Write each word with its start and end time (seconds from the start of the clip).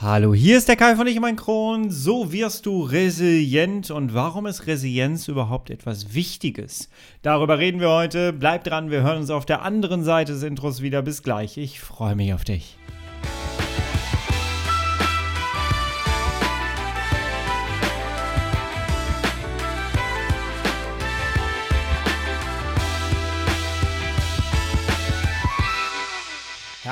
Hallo, 0.00 0.32
hier 0.32 0.56
ist 0.56 0.68
der 0.68 0.76
Kai 0.76 0.94
von 0.94 1.08
Ich 1.08 1.18
mein 1.18 1.34
Kron. 1.34 1.90
So 1.90 2.30
wirst 2.30 2.66
du 2.66 2.84
resilient. 2.84 3.90
Und 3.90 4.14
warum 4.14 4.46
ist 4.46 4.68
Resilienz 4.68 5.26
überhaupt 5.26 5.70
etwas 5.70 6.14
Wichtiges? 6.14 6.88
Darüber 7.22 7.58
reden 7.58 7.80
wir 7.80 7.90
heute. 7.90 8.32
Bleib 8.32 8.62
dran, 8.62 8.92
wir 8.92 9.02
hören 9.02 9.18
uns 9.18 9.30
auf 9.30 9.44
der 9.44 9.62
anderen 9.62 10.04
Seite 10.04 10.34
des 10.34 10.44
Intros 10.44 10.82
wieder. 10.82 11.02
Bis 11.02 11.24
gleich. 11.24 11.58
Ich 11.58 11.80
freue 11.80 12.14
mich 12.14 12.32
auf 12.32 12.44
dich. 12.44 12.78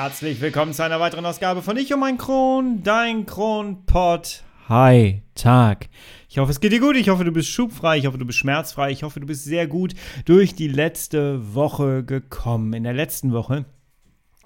Herzlich 0.07 0.39
willkommen 0.39 0.71
zu 0.71 0.85
einer 0.85 1.01
weiteren 1.01 1.25
Ausgabe 1.25 1.61
von 1.61 1.75
Ich 1.75 1.93
und 1.93 1.99
mein 1.99 2.17
Kron, 2.17 2.81
dein 2.81 3.25
Kronpott. 3.25 4.41
Hi, 4.69 5.21
Tag. 5.35 5.89
Ich 6.29 6.37
hoffe, 6.37 6.49
es 6.49 6.61
geht 6.61 6.71
dir 6.71 6.79
gut. 6.79 6.95
Ich 6.95 7.09
hoffe, 7.09 7.25
du 7.25 7.33
bist 7.33 7.49
schubfrei. 7.49 7.97
Ich 7.97 8.07
hoffe, 8.07 8.17
du 8.17 8.23
bist 8.25 8.39
schmerzfrei. 8.39 8.89
Ich 8.91 9.03
hoffe, 9.03 9.19
du 9.19 9.27
bist 9.27 9.43
sehr 9.43 9.67
gut 9.67 9.95
durch 10.23 10.55
die 10.55 10.69
letzte 10.69 11.53
Woche 11.53 12.05
gekommen. 12.05 12.71
In 12.71 12.85
der 12.85 12.93
letzten 12.93 13.33
Woche 13.33 13.65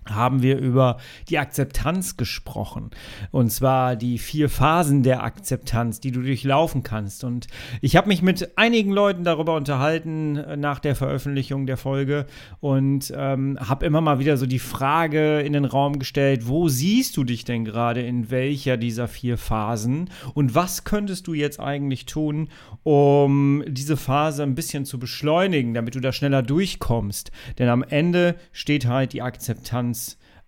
haben 0.10 0.41
wir 0.41 0.58
über 0.58 0.98
die 1.30 1.38
Akzeptanz 1.38 2.18
gesprochen. 2.18 2.90
Und 3.30 3.52
zwar 3.52 3.96
die 3.96 4.18
vier 4.18 4.50
Phasen 4.50 5.04
der 5.04 5.24
Akzeptanz, 5.24 6.00
die 6.00 6.12
du 6.12 6.22
durchlaufen 6.22 6.82
kannst. 6.82 7.24
Und 7.24 7.48
ich 7.82 7.96
habe 7.96 8.08
mich 8.08 8.24
mit 8.24 8.58
einigen 8.58 8.91
Leuten 8.91 9.24
darüber 9.24 9.55
unterhalten 9.55 10.38
äh, 10.38 10.58
nach 10.58 10.80
der 10.80 10.96
Veröffentlichung 10.96 11.68
der 11.68 11.77
Folge 11.77 12.26
und 12.60 13.14
ähm, 13.16 13.58
habe 13.60 13.86
immer 13.86 14.02
mal 14.02 14.20
wieder 14.20 14.38
so 14.38 14.48
die 14.48 14.60
Frage 14.60 15.41
in 15.41 15.54
den 15.54 15.66
Raum 15.66 16.00
gestellt, 16.00 16.48
wo 16.48 16.68
siehst 16.68 17.16
du 17.16 17.24
dich 17.24 17.46
denn 17.46 17.63
gerade 17.63 18.02
in 18.02 18.32
welcher 18.32 18.77
dieser 18.77 19.08
vier 19.08 19.38
Phasen? 19.38 20.10
Und 20.34 20.55
was 20.55 20.84
könntest 20.84 21.27
du 21.27 21.34
jetzt 21.34 21.60
eigentlich 21.60 22.08
tun, 22.08 22.49
um 22.82 23.63
diese 23.68 23.98
Phase 23.98 24.41
ein 24.41 24.55
bisschen 24.55 24.85
zu 24.85 24.98
beschleunigen, 24.98 25.76
damit 25.76 25.94
du 25.94 25.99
da 25.99 26.12
schneller 26.12 26.41
durchkommst? 26.41 27.32
Denn 27.60 27.70
am 27.70 27.84
Ende 27.84 28.35
steht 28.52 28.88
halt 28.88 29.13
die 29.13 29.22
Akzeptanz 29.22 30.01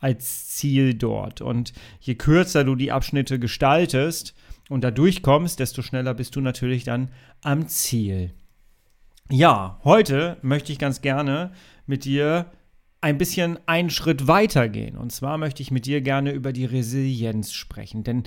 als 0.03 0.49
Ziel 0.49 0.93
dort. 0.93 1.39
Und 1.39 1.71
je 2.01 2.15
kürzer 2.15 2.65
du 2.65 2.75
die 2.75 2.91
Abschnitte 2.91 3.39
gestaltest 3.39 4.35
und 4.69 4.83
da 4.83 4.91
durchkommst, 4.91 5.59
desto 5.59 5.81
schneller 5.81 6.13
bist 6.13 6.35
du 6.35 6.41
natürlich 6.41 6.83
dann 6.83 7.09
am 7.41 7.67
Ziel. 7.69 8.33
Ja, 9.31 9.79
heute 9.85 10.37
möchte 10.41 10.73
ich 10.73 10.79
ganz 10.79 11.01
gerne 11.01 11.53
mit 11.87 12.03
dir 12.03 12.51
ein 12.99 13.17
bisschen 13.17 13.57
einen 13.65 13.89
Schritt 13.89 14.27
weiter 14.27 14.67
gehen. 14.67 14.97
Und 14.97 15.13
zwar 15.13 15.37
möchte 15.37 15.61
ich 15.61 15.71
mit 15.71 15.85
dir 15.85 16.01
gerne 16.01 16.31
über 16.31 16.51
die 16.51 16.65
Resilienz 16.65 17.53
sprechen. 17.53 18.03
Denn 18.03 18.23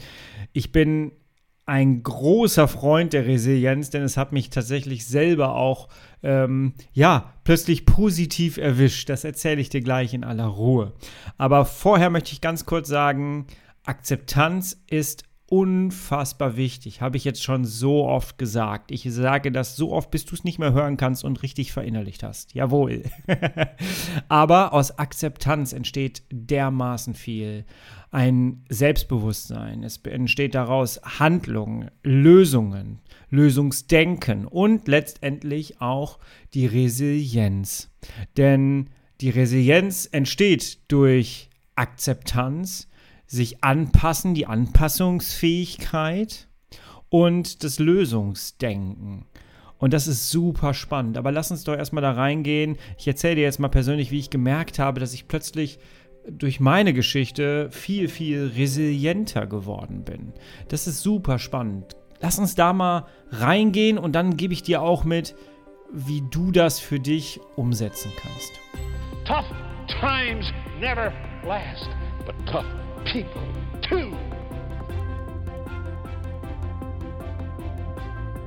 ich 0.54 0.72
bin 0.72 1.12
ein 1.66 2.04
großer 2.04 2.68
Freund 2.68 3.12
der 3.12 3.26
Resilienz, 3.26 3.90
denn 3.90 4.02
es 4.02 4.16
hat 4.16 4.32
mich 4.32 4.50
tatsächlich 4.50 5.04
selber 5.06 5.56
auch, 5.56 5.88
ähm, 6.22 6.74
ja, 6.92 7.34
plötzlich 7.42 7.84
positiv 7.84 8.56
erwischt. 8.56 9.08
Das 9.08 9.24
erzähle 9.24 9.60
ich 9.60 9.68
dir 9.68 9.80
gleich 9.80 10.14
in 10.14 10.22
aller 10.22 10.46
Ruhe. 10.46 10.92
Aber 11.36 11.64
vorher 11.64 12.08
möchte 12.08 12.32
ich 12.32 12.40
ganz 12.40 12.66
kurz 12.66 12.88
sagen, 12.88 13.46
Akzeptanz 13.84 14.80
ist 14.88 15.24
unfassbar 15.48 16.56
wichtig. 16.56 17.00
Habe 17.00 17.16
ich 17.16 17.24
jetzt 17.24 17.42
schon 17.42 17.64
so 17.64 18.04
oft 18.06 18.36
gesagt. 18.36 18.90
Ich 18.90 19.06
sage 19.12 19.52
das 19.52 19.76
so 19.76 19.92
oft, 19.92 20.10
bis 20.10 20.24
du 20.24 20.34
es 20.34 20.44
nicht 20.44 20.58
mehr 20.58 20.72
hören 20.72 20.96
kannst 20.96 21.24
und 21.24 21.42
richtig 21.42 21.72
verinnerlicht 21.72 22.22
hast. 22.22 22.54
Jawohl. 22.54 23.04
Aber 24.28 24.72
aus 24.72 24.98
Akzeptanz 24.98 25.72
entsteht 25.72 26.22
dermaßen 26.30 27.14
viel. 27.14 27.64
Ein 28.10 28.64
Selbstbewusstsein. 28.68 29.84
Es 29.84 29.98
entsteht 29.98 30.54
daraus 30.54 31.00
Handlungen, 31.18 31.90
Lösungen, 32.02 33.00
Lösungsdenken 33.30 34.46
und 34.46 34.88
letztendlich 34.88 35.80
auch 35.80 36.18
die 36.54 36.66
Resilienz. 36.66 37.90
Denn 38.36 38.90
die 39.20 39.30
Resilienz 39.30 40.08
entsteht 40.10 40.90
durch 40.90 41.50
Akzeptanz, 41.76 42.88
sich 43.26 43.64
anpassen, 43.64 44.34
die 44.34 44.46
Anpassungsfähigkeit 44.46 46.48
und 47.08 47.64
das 47.64 47.78
Lösungsdenken. 47.78 49.24
Und 49.78 49.92
das 49.92 50.06
ist 50.06 50.30
super 50.30 50.74
spannend. 50.74 51.18
Aber 51.18 51.32
lass 51.32 51.50
uns 51.50 51.64
doch 51.64 51.76
erstmal 51.76 52.02
da 52.02 52.12
reingehen. 52.12 52.76
Ich 52.98 53.06
erzähle 53.06 53.36
dir 53.36 53.42
jetzt 53.42 53.60
mal 53.60 53.68
persönlich, 53.68 54.10
wie 54.10 54.18
ich 54.18 54.30
gemerkt 54.30 54.78
habe, 54.78 55.00
dass 55.00 55.12
ich 55.12 55.28
plötzlich 55.28 55.78
durch 56.28 56.60
meine 56.60 56.92
Geschichte 56.92 57.70
viel, 57.70 58.08
viel 58.08 58.52
resilienter 58.56 59.46
geworden 59.46 60.04
bin. 60.04 60.32
Das 60.68 60.86
ist 60.86 61.02
super 61.02 61.38
spannend. 61.38 61.96
Lass 62.20 62.38
uns 62.38 62.54
da 62.54 62.72
mal 62.72 63.06
reingehen 63.30 63.98
und 63.98 64.12
dann 64.12 64.36
gebe 64.36 64.54
ich 64.54 64.62
dir 64.62 64.82
auch 64.82 65.04
mit, 65.04 65.36
wie 65.92 66.22
du 66.30 66.50
das 66.50 66.80
für 66.80 66.98
dich 66.98 67.38
umsetzen 67.54 68.10
kannst. 68.16 68.52
Tough 69.24 69.46
times 70.00 70.46
never 70.80 71.12
last, 71.44 71.88
but 72.24 72.34
tough 72.46 72.66
people 73.06 73.42
too. 73.88 74.12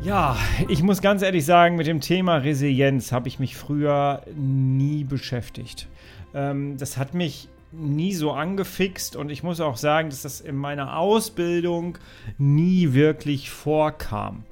Ja, 0.02 0.38
ich 0.68 0.81
muss 0.81 1.02
ganz 1.02 1.22
ehrlich 1.22 1.46
sagen, 1.46 1.75
mit 1.75 1.88
dem 1.88 2.02
Thema 2.02 2.38
Resilienz 2.38 3.12
habe 3.12 3.28
ich 3.28 3.40
mich 3.40 3.58
früher 3.58 4.22
nie 4.36 5.03
beschäftigt. 5.03 5.88
Ähm, 6.34 6.78
das 6.78 6.97
hat 6.97 7.14
mich 7.14 7.50
nie 7.72 8.14
so 8.14 8.31
angefixt 8.31 9.16
und 9.16 9.30
ich 9.30 9.44
muss 9.44 9.59
auch 9.59 9.78
sagen, 9.78 10.09
dass 10.09 10.24
das 10.24 10.42
in 10.42 10.56
meiner 10.56 10.97
Ausbildung 10.97 11.97
nie 12.38 12.94
wirklich 12.94 13.50
vorkam. 13.50 14.44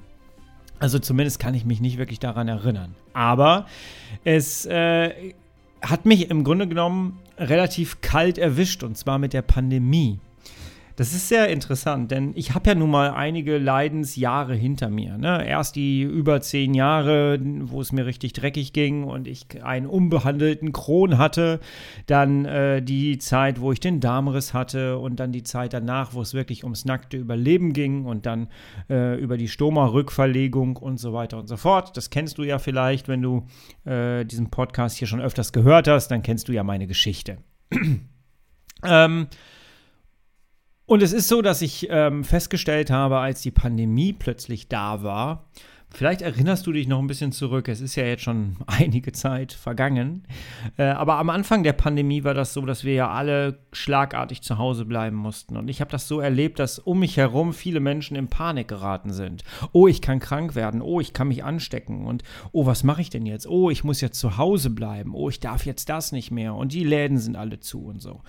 Also 0.78 0.98
zumindest 0.98 1.40
kann 1.40 1.54
ich 1.54 1.64
mich 1.64 1.80
nicht 1.80 1.98
wirklich 1.98 2.20
daran 2.20 2.46
erinnern. 2.46 2.94
Aber 3.12 3.66
es 4.24 4.66
äh, 4.66 5.32
hat 5.82 6.06
mich 6.06 6.30
im 6.30 6.44
Grunde 6.44 6.68
genommen 6.68 7.18
relativ 7.38 8.00
kalt 8.00 8.38
erwischt 8.38 8.82
und 8.82 8.96
zwar 8.96 9.18
mit 9.18 9.32
der 9.32 9.42
Pandemie. 9.42 10.20
Das 10.98 11.14
ist 11.14 11.28
sehr 11.28 11.48
interessant, 11.48 12.10
denn 12.10 12.32
ich 12.34 12.56
habe 12.56 12.70
ja 12.70 12.74
nun 12.74 12.90
mal 12.90 13.12
einige 13.12 13.58
Leidensjahre 13.58 14.56
hinter 14.56 14.90
mir. 14.90 15.16
Ne? 15.16 15.46
Erst 15.46 15.76
die 15.76 16.02
über 16.02 16.40
zehn 16.40 16.74
Jahre, 16.74 17.38
wo 17.40 17.80
es 17.80 17.92
mir 17.92 18.04
richtig 18.04 18.32
dreckig 18.32 18.72
ging 18.72 19.04
und 19.04 19.28
ich 19.28 19.62
einen 19.62 19.86
unbehandelten 19.86 20.72
Kron 20.72 21.16
hatte. 21.16 21.60
Dann 22.06 22.46
äh, 22.46 22.82
die 22.82 23.18
Zeit, 23.18 23.60
wo 23.60 23.70
ich 23.70 23.78
den 23.78 24.00
Darmriss 24.00 24.54
hatte 24.54 24.98
und 24.98 25.20
dann 25.20 25.30
die 25.30 25.44
Zeit 25.44 25.72
danach, 25.72 26.14
wo 26.14 26.20
es 26.20 26.34
wirklich 26.34 26.64
ums 26.64 26.84
nackte 26.84 27.16
Überleben 27.16 27.72
ging 27.72 28.04
und 28.04 28.26
dann 28.26 28.48
äh, 28.90 29.16
über 29.20 29.36
die 29.36 29.46
Stoma-Rückverlegung 29.46 30.78
und 30.78 30.98
so 30.98 31.12
weiter 31.12 31.38
und 31.38 31.46
so 31.46 31.56
fort. 31.56 31.96
Das 31.96 32.10
kennst 32.10 32.38
du 32.38 32.42
ja 32.42 32.58
vielleicht, 32.58 33.06
wenn 33.06 33.22
du 33.22 33.46
äh, 33.84 34.24
diesen 34.24 34.50
Podcast 34.50 34.96
hier 34.96 35.06
schon 35.06 35.20
öfters 35.20 35.52
gehört 35.52 35.86
hast, 35.86 36.08
dann 36.08 36.22
kennst 36.22 36.48
du 36.48 36.52
ja 36.52 36.64
meine 36.64 36.88
Geschichte. 36.88 37.38
ähm, 38.84 39.28
und 40.88 41.02
es 41.02 41.12
ist 41.12 41.28
so, 41.28 41.42
dass 41.42 41.60
ich 41.60 41.86
ähm, 41.90 42.24
festgestellt 42.24 42.90
habe, 42.90 43.18
als 43.18 43.42
die 43.42 43.50
Pandemie 43.50 44.14
plötzlich 44.14 44.68
da 44.68 45.02
war, 45.02 45.44
Vielleicht 45.90 46.20
erinnerst 46.20 46.66
du 46.66 46.72
dich 46.72 46.86
noch 46.86 46.98
ein 46.98 47.06
bisschen 47.06 47.32
zurück. 47.32 47.66
Es 47.66 47.80
ist 47.80 47.96
ja 47.96 48.04
jetzt 48.04 48.22
schon 48.22 48.56
einige 48.66 49.12
Zeit 49.12 49.52
vergangen. 49.52 50.24
Äh, 50.76 50.84
aber 50.84 51.16
am 51.16 51.30
Anfang 51.30 51.62
der 51.62 51.72
Pandemie 51.72 52.24
war 52.24 52.34
das 52.34 52.52
so, 52.52 52.60
dass 52.66 52.84
wir 52.84 52.92
ja 52.92 53.10
alle 53.10 53.58
schlagartig 53.72 54.42
zu 54.42 54.58
Hause 54.58 54.84
bleiben 54.84 55.16
mussten. 55.16 55.56
Und 55.56 55.68
ich 55.68 55.80
habe 55.80 55.90
das 55.90 56.06
so 56.06 56.20
erlebt, 56.20 56.58
dass 56.58 56.78
um 56.78 57.00
mich 57.00 57.16
herum 57.16 57.54
viele 57.54 57.80
Menschen 57.80 58.16
in 58.16 58.28
Panik 58.28 58.68
geraten 58.68 59.12
sind. 59.12 59.44
Oh, 59.72 59.88
ich 59.88 60.02
kann 60.02 60.20
krank 60.20 60.54
werden. 60.54 60.82
Oh, 60.82 61.00
ich 61.00 61.14
kann 61.14 61.28
mich 61.28 61.42
anstecken. 61.42 62.06
Und 62.06 62.22
oh, 62.52 62.66
was 62.66 62.84
mache 62.84 63.00
ich 63.00 63.10
denn 63.10 63.24
jetzt? 63.24 63.48
Oh, 63.48 63.70
ich 63.70 63.82
muss 63.82 64.02
jetzt 64.02 64.20
zu 64.20 64.36
Hause 64.36 64.70
bleiben. 64.70 65.14
Oh, 65.14 65.30
ich 65.30 65.40
darf 65.40 65.64
jetzt 65.64 65.88
das 65.88 66.12
nicht 66.12 66.30
mehr. 66.30 66.54
Und 66.54 66.74
die 66.74 66.84
Läden 66.84 67.18
sind 67.18 67.34
alle 67.34 67.60
zu 67.60 67.86
und 67.86 68.02
so. 68.02 68.20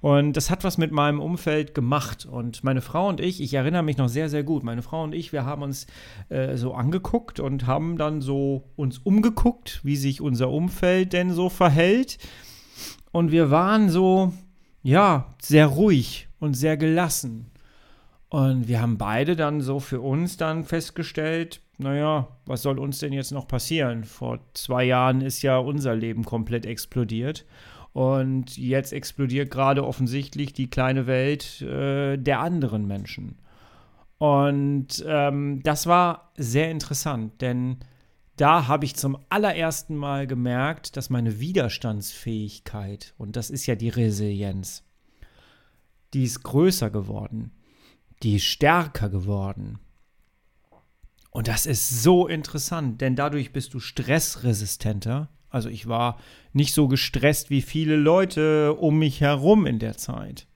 Und 0.00 0.34
das 0.34 0.50
hat 0.50 0.62
was 0.62 0.78
mit 0.78 0.92
meinem 0.92 1.18
Umfeld 1.18 1.74
gemacht. 1.74 2.26
Und 2.26 2.62
meine 2.62 2.80
Frau 2.80 3.08
und 3.08 3.20
ich, 3.20 3.42
ich 3.42 3.54
erinnere 3.54 3.82
mich 3.82 3.96
noch 3.96 4.08
sehr, 4.08 4.28
sehr 4.28 4.44
gut. 4.44 4.62
Meine 4.62 4.82
Frau 4.82 5.02
und 5.02 5.14
ich, 5.14 5.32
wir 5.32 5.44
haben 5.44 5.62
uns 5.62 5.88
äh, 6.28 6.56
so 6.56 6.74
angeguckt 6.74 7.07
angeguckt 7.08 7.40
und 7.40 7.66
haben 7.66 7.96
dann 7.96 8.20
so 8.20 8.64
uns 8.76 8.98
umgeguckt, 8.98 9.80
wie 9.82 9.96
sich 9.96 10.20
unser 10.20 10.50
Umfeld 10.50 11.12
denn 11.12 11.32
so 11.32 11.48
verhält. 11.48 12.18
Und 13.12 13.32
wir 13.32 13.50
waren 13.50 13.88
so, 13.88 14.32
ja, 14.82 15.34
sehr 15.40 15.66
ruhig 15.66 16.28
und 16.38 16.54
sehr 16.54 16.76
gelassen. 16.76 17.50
Und 18.28 18.68
wir 18.68 18.82
haben 18.82 18.98
beide 18.98 19.36
dann 19.36 19.62
so 19.62 19.80
für 19.80 20.00
uns 20.00 20.36
dann 20.36 20.64
festgestellt, 20.64 21.62
naja, 21.78 22.28
was 22.44 22.62
soll 22.62 22.78
uns 22.78 22.98
denn 22.98 23.12
jetzt 23.12 23.32
noch 23.32 23.48
passieren? 23.48 24.04
Vor 24.04 24.40
zwei 24.52 24.84
Jahren 24.84 25.22
ist 25.22 25.42
ja 25.42 25.56
unser 25.56 25.94
Leben 25.94 26.24
komplett 26.24 26.66
explodiert. 26.66 27.46
Und 27.94 28.58
jetzt 28.58 28.92
explodiert 28.92 29.50
gerade 29.50 29.84
offensichtlich 29.84 30.52
die 30.52 30.68
kleine 30.68 31.06
Welt 31.06 31.62
äh, 31.62 32.18
der 32.18 32.40
anderen 32.40 32.86
Menschen. 32.86 33.38
Und 34.18 35.04
ähm, 35.06 35.62
das 35.62 35.86
war 35.86 36.32
sehr 36.36 36.70
interessant, 36.70 37.40
denn 37.40 37.78
da 38.36 38.66
habe 38.66 38.84
ich 38.84 38.96
zum 38.96 39.18
allerersten 39.28 39.96
Mal 39.96 40.26
gemerkt, 40.26 40.96
dass 40.96 41.10
meine 41.10 41.38
Widerstandsfähigkeit, 41.40 43.14
und 43.16 43.36
das 43.36 43.50
ist 43.50 43.66
ja 43.66 43.76
die 43.76 43.88
Resilienz, 43.88 44.84
die 46.14 46.24
ist 46.24 46.42
größer 46.42 46.90
geworden. 46.90 47.52
die 48.22 48.36
ist 48.36 48.44
stärker 48.46 49.08
geworden. 49.08 49.78
Und 51.30 51.46
das 51.46 51.66
ist 51.66 52.02
so 52.02 52.26
interessant, 52.26 53.00
denn 53.00 53.14
dadurch 53.14 53.52
bist 53.52 53.74
du 53.74 53.78
stressresistenter. 53.80 55.28
Also 55.50 55.68
ich 55.68 55.86
war 55.86 56.18
nicht 56.52 56.74
so 56.74 56.88
gestresst 56.88 57.50
wie 57.50 57.62
viele 57.62 57.94
Leute 57.94 58.74
um 58.74 58.98
mich 58.98 59.20
herum 59.20 59.66
in 59.66 59.78
der 59.78 59.96
Zeit. 59.96 60.47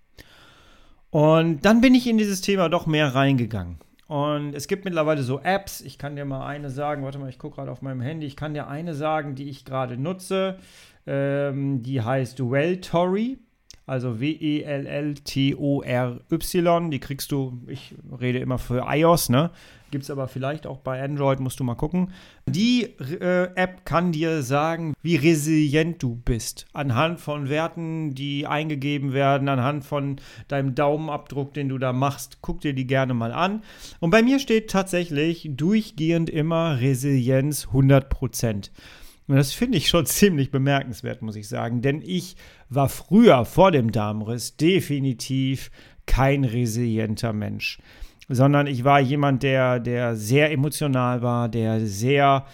Und 1.12 1.64
dann 1.66 1.80
bin 1.82 1.94
ich 1.94 2.08
in 2.08 2.16
dieses 2.16 2.40
Thema 2.40 2.68
doch 2.70 2.86
mehr 2.86 3.14
reingegangen. 3.14 3.76
Und 4.08 4.54
es 4.54 4.66
gibt 4.66 4.86
mittlerweile 4.86 5.22
so 5.22 5.40
Apps. 5.40 5.82
Ich 5.82 5.98
kann 5.98 6.16
dir 6.16 6.24
mal 6.24 6.46
eine 6.46 6.70
sagen. 6.70 7.04
Warte 7.04 7.18
mal, 7.18 7.28
ich 7.28 7.38
gucke 7.38 7.56
gerade 7.56 7.70
auf 7.70 7.82
meinem 7.82 8.00
Handy. 8.00 8.26
Ich 8.26 8.34
kann 8.34 8.54
dir 8.54 8.66
eine 8.66 8.94
sagen, 8.94 9.34
die 9.34 9.50
ich 9.50 9.66
gerade 9.66 9.98
nutze. 9.98 10.56
Ähm, 11.06 11.82
die 11.82 12.00
heißt 12.00 12.40
Welltory. 12.40 13.36
Also 13.84 14.20
W-E-L-L-T-O-R-Y. 14.20 15.20
Die 16.90 16.98
kriegst 16.98 17.30
du, 17.30 17.60
ich 17.66 17.94
rede 18.18 18.38
immer 18.38 18.56
für 18.56 18.86
iOS, 18.88 19.28
ne? 19.28 19.50
Gibt 19.92 20.04
es 20.04 20.10
aber 20.10 20.26
vielleicht 20.26 20.66
auch 20.66 20.78
bei 20.78 21.04
Android, 21.04 21.38
musst 21.38 21.60
du 21.60 21.64
mal 21.64 21.74
gucken. 21.74 22.12
Die 22.46 22.84
äh, 22.84 23.50
App 23.56 23.84
kann 23.84 24.10
dir 24.10 24.42
sagen, 24.42 24.94
wie 25.02 25.16
resilient 25.16 26.02
du 26.02 26.16
bist. 26.16 26.66
Anhand 26.72 27.20
von 27.20 27.50
Werten, 27.50 28.14
die 28.14 28.46
eingegeben 28.46 29.12
werden, 29.12 29.50
anhand 29.50 29.84
von 29.84 30.16
deinem 30.48 30.74
Daumenabdruck, 30.74 31.52
den 31.52 31.68
du 31.68 31.76
da 31.76 31.92
machst. 31.92 32.38
Guck 32.40 32.62
dir 32.62 32.72
die 32.72 32.86
gerne 32.86 33.12
mal 33.12 33.32
an. 33.32 33.62
Und 34.00 34.08
bei 34.08 34.22
mir 34.22 34.38
steht 34.38 34.70
tatsächlich 34.70 35.50
durchgehend 35.52 36.30
immer 36.30 36.80
Resilienz 36.80 37.66
100%. 37.66 38.70
Und 39.28 39.36
das 39.36 39.52
finde 39.52 39.76
ich 39.76 39.90
schon 39.90 40.06
ziemlich 40.06 40.50
bemerkenswert, 40.50 41.20
muss 41.20 41.36
ich 41.36 41.48
sagen. 41.48 41.82
Denn 41.82 42.00
ich 42.00 42.36
war 42.70 42.88
früher 42.88 43.44
vor 43.44 43.70
dem 43.70 43.92
Darmriss 43.92 44.56
definitiv 44.56 45.70
kein 46.06 46.44
resilienter 46.44 47.34
Mensch 47.34 47.78
sondern 48.28 48.66
ich 48.66 48.84
war 48.84 49.00
jemand, 49.00 49.42
der, 49.42 49.80
der 49.80 50.16
sehr 50.16 50.52
emotional 50.52 51.22
war, 51.22 51.48
der 51.48 51.86
sehr 51.86 52.44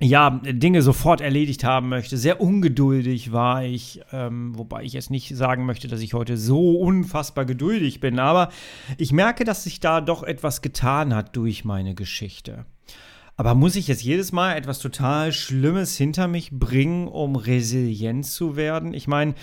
ja, 0.00 0.40
Dinge 0.42 0.82
sofort 0.82 1.20
erledigt 1.20 1.64
haben 1.64 1.88
möchte. 1.88 2.16
Sehr 2.16 2.40
ungeduldig 2.40 3.32
war 3.32 3.64
ich, 3.64 4.00
ähm, 4.12 4.56
wobei 4.58 4.82
ich 4.82 4.94
jetzt 4.94 5.10
nicht 5.10 5.36
sagen 5.36 5.64
möchte, 5.64 5.86
dass 5.86 6.00
ich 6.00 6.14
heute 6.14 6.36
so 6.36 6.78
unfassbar 6.78 7.44
geduldig 7.44 8.00
bin, 8.00 8.18
aber 8.18 8.48
ich 8.98 9.12
merke, 9.12 9.44
dass 9.44 9.64
sich 9.64 9.80
da 9.80 10.00
doch 10.00 10.22
etwas 10.22 10.60
getan 10.62 11.14
hat 11.14 11.36
durch 11.36 11.64
meine 11.64 11.94
Geschichte. 11.94 12.66
Aber 13.36 13.54
muss 13.54 13.76
ich 13.76 13.88
jetzt 13.88 14.02
jedes 14.02 14.32
Mal 14.32 14.56
etwas 14.56 14.78
total 14.78 15.32
Schlimmes 15.32 15.96
hinter 15.96 16.28
mich 16.28 16.50
bringen, 16.52 17.08
um 17.08 17.36
resilient 17.36 18.26
zu 18.26 18.56
werden? 18.56 18.94
Ich 18.94 19.08
meine, 19.08 19.34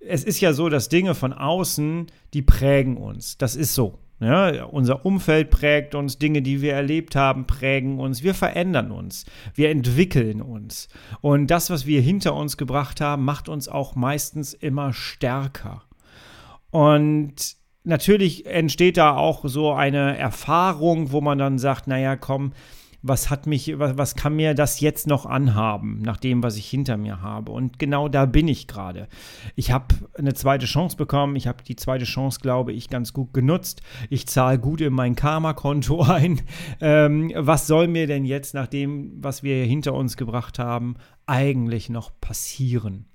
es 0.00 0.24
ist 0.24 0.40
ja 0.40 0.52
so, 0.52 0.68
dass 0.68 0.88
Dinge 0.88 1.14
von 1.14 1.32
außen, 1.32 2.06
die 2.34 2.42
prägen 2.42 2.96
uns. 2.96 3.38
Das 3.38 3.54
ist 3.54 3.74
so. 3.74 3.98
Ja, 4.18 4.64
unser 4.64 5.04
Umfeld 5.04 5.50
prägt 5.50 5.94
uns, 5.94 6.18
Dinge, 6.18 6.40
die 6.40 6.62
wir 6.62 6.72
erlebt 6.72 7.16
haben, 7.16 7.46
prägen 7.46 8.00
uns. 8.00 8.22
Wir 8.22 8.32
verändern 8.32 8.90
uns, 8.90 9.26
wir 9.54 9.70
entwickeln 9.70 10.40
uns. 10.40 10.88
Und 11.20 11.48
das, 11.48 11.68
was 11.68 11.84
wir 11.84 12.00
hinter 12.00 12.34
uns 12.34 12.56
gebracht 12.56 13.02
haben, 13.02 13.24
macht 13.24 13.50
uns 13.50 13.68
auch 13.68 13.94
meistens 13.94 14.54
immer 14.54 14.94
stärker. 14.94 15.82
Und 16.70 17.56
natürlich 17.84 18.46
entsteht 18.46 18.96
da 18.96 19.14
auch 19.16 19.44
so 19.44 19.72
eine 19.72 20.16
Erfahrung, 20.16 21.12
wo 21.12 21.20
man 21.20 21.36
dann 21.38 21.58
sagt, 21.58 21.86
naja, 21.86 22.16
komm, 22.16 22.52
was 23.02 23.30
hat 23.30 23.46
mich, 23.46 23.78
was, 23.78 23.96
was 23.96 24.14
kann 24.14 24.36
mir 24.36 24.54
das 24.54 24.80
jetzt 24.80 25.06
noch 25.06 25.26
anhaben, 25.26 26.00
nach 26.02 26.16
dem, 26.16 26.42
was 26.42 26.56
ich 26.56 26.68
hinter 26.68 26.96
mir 26.96 27.20
habe? 27.20 27.52
Und 27.52 27.78
genau 27.78 28.08
da 28.08 28.26
bin 28.26 28.48
ich 28.48 28.66
gerade. 28.66 29.08
Ich 29.54 29.70
habe 29.70 29.94
eine 30.16 30.34
zweite 30.34 30.66
Chance 30.66 30.96
bekommen. 30.96 31.36
Ich 31.36 31.46
habe 31.46 31.62
die 31.62 31.76
zweite 31.76 32.04
Chance, 32.04 32.40
glaube 32.40 32.72
ich, 32.72 32.88
ganz 32.88 33.12
gut 33.12 33.32
genutzt. 33.32 33.82
Ich 34.10 34.26
zahle 34.26 34.58
gut 34.58 34.80
in 34.80 34.92
mein 34.92 35.16
Karma-Konto 35.16 36.02
ein. 36.08 36.40
Ähm, 36.80 37.32
was 37.36 37.66
soll 37.66 37.88
mir 37.88 38.06
denn 38.06 38.24
jetzt, 38.24 38.54
nach 38.54 38.66
dem, 38.66 39.12
was 39.22 39.42
wir 39.42 39.64
hinter 39.64 39.94
uns 39.94 40.16
gebracht 40.16 40.58
haben, 40.58 40.96
eigentlich 41.26 41.88
noch 41.88 42.10
passieren? 42.20 43.06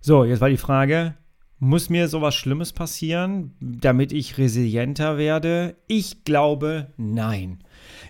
So, 0.00 0.24
jetzt 0.24 0.40
war 0.40 0.48
die 0.48 0.56
Frage, 0.56 1.14
muss 1.62 1.90
mir 1.90 2.08
sowas 2.08 2.34
Schlimmes 2.34 2.72
passieren, 2.72 3.52
damit 3.60 4.10
ich 4.10 4.36
resilienter 4.36 5.16
werde? 5.16 5.76
Ich 5.86 6.24
glaube, 6.24 6.88
nein. 6.96 7.60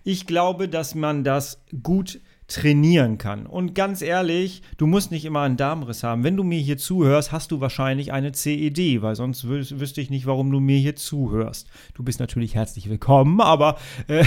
Ich 0.05 0.27
glaube, 0.27 0.71
dass 0.71 0.95
man 0.95 1.23
das 1.23 1.63
gut 1.83 2.21
trainieren 2.49 3.19
kann. 3.19 3.45
Und 3.45 3.75
ganz 3.75 4.01
ehrlich, 4.01 4.63
du 4.79 4.87
musst 4.87 5.11
nicht 5.11 5.27
immer 5.27 5.43
einen 5.43 5.59
Darmriss 5.59 6.03
haben. 6.03 6.25
Wenn 6.25 6.39
du 6.39 6.45
mir 6.45 6.61
hier 6.61 6.79
zuhörst, 6.79 7.31
hast 7.31 7.51
du 7.51 7.61
wahrscheinlich 7.61 8.11
eine 8.11 8.33
CED, 8.33 9.03
weil 9.03 9.17
sonst 9.17 9.47
wü 9.47 9.63
wüsste 9.79 10.01
ich 10.01 10.09
nicht, 10.09 10.25
warum 10.25 10.51
du 10.51 10.59
mir 10.59 10.79
hier 10.79 10.97
zuhörst. 10.97 11.69
Du 11.93 12.03
bist 12.03 12.21
natürlich 12.21 12.55
herzlich 12.55 12.89
willkommen, 12.89 13.43
aber, 13.43 13.77
äh, 14.09 14.25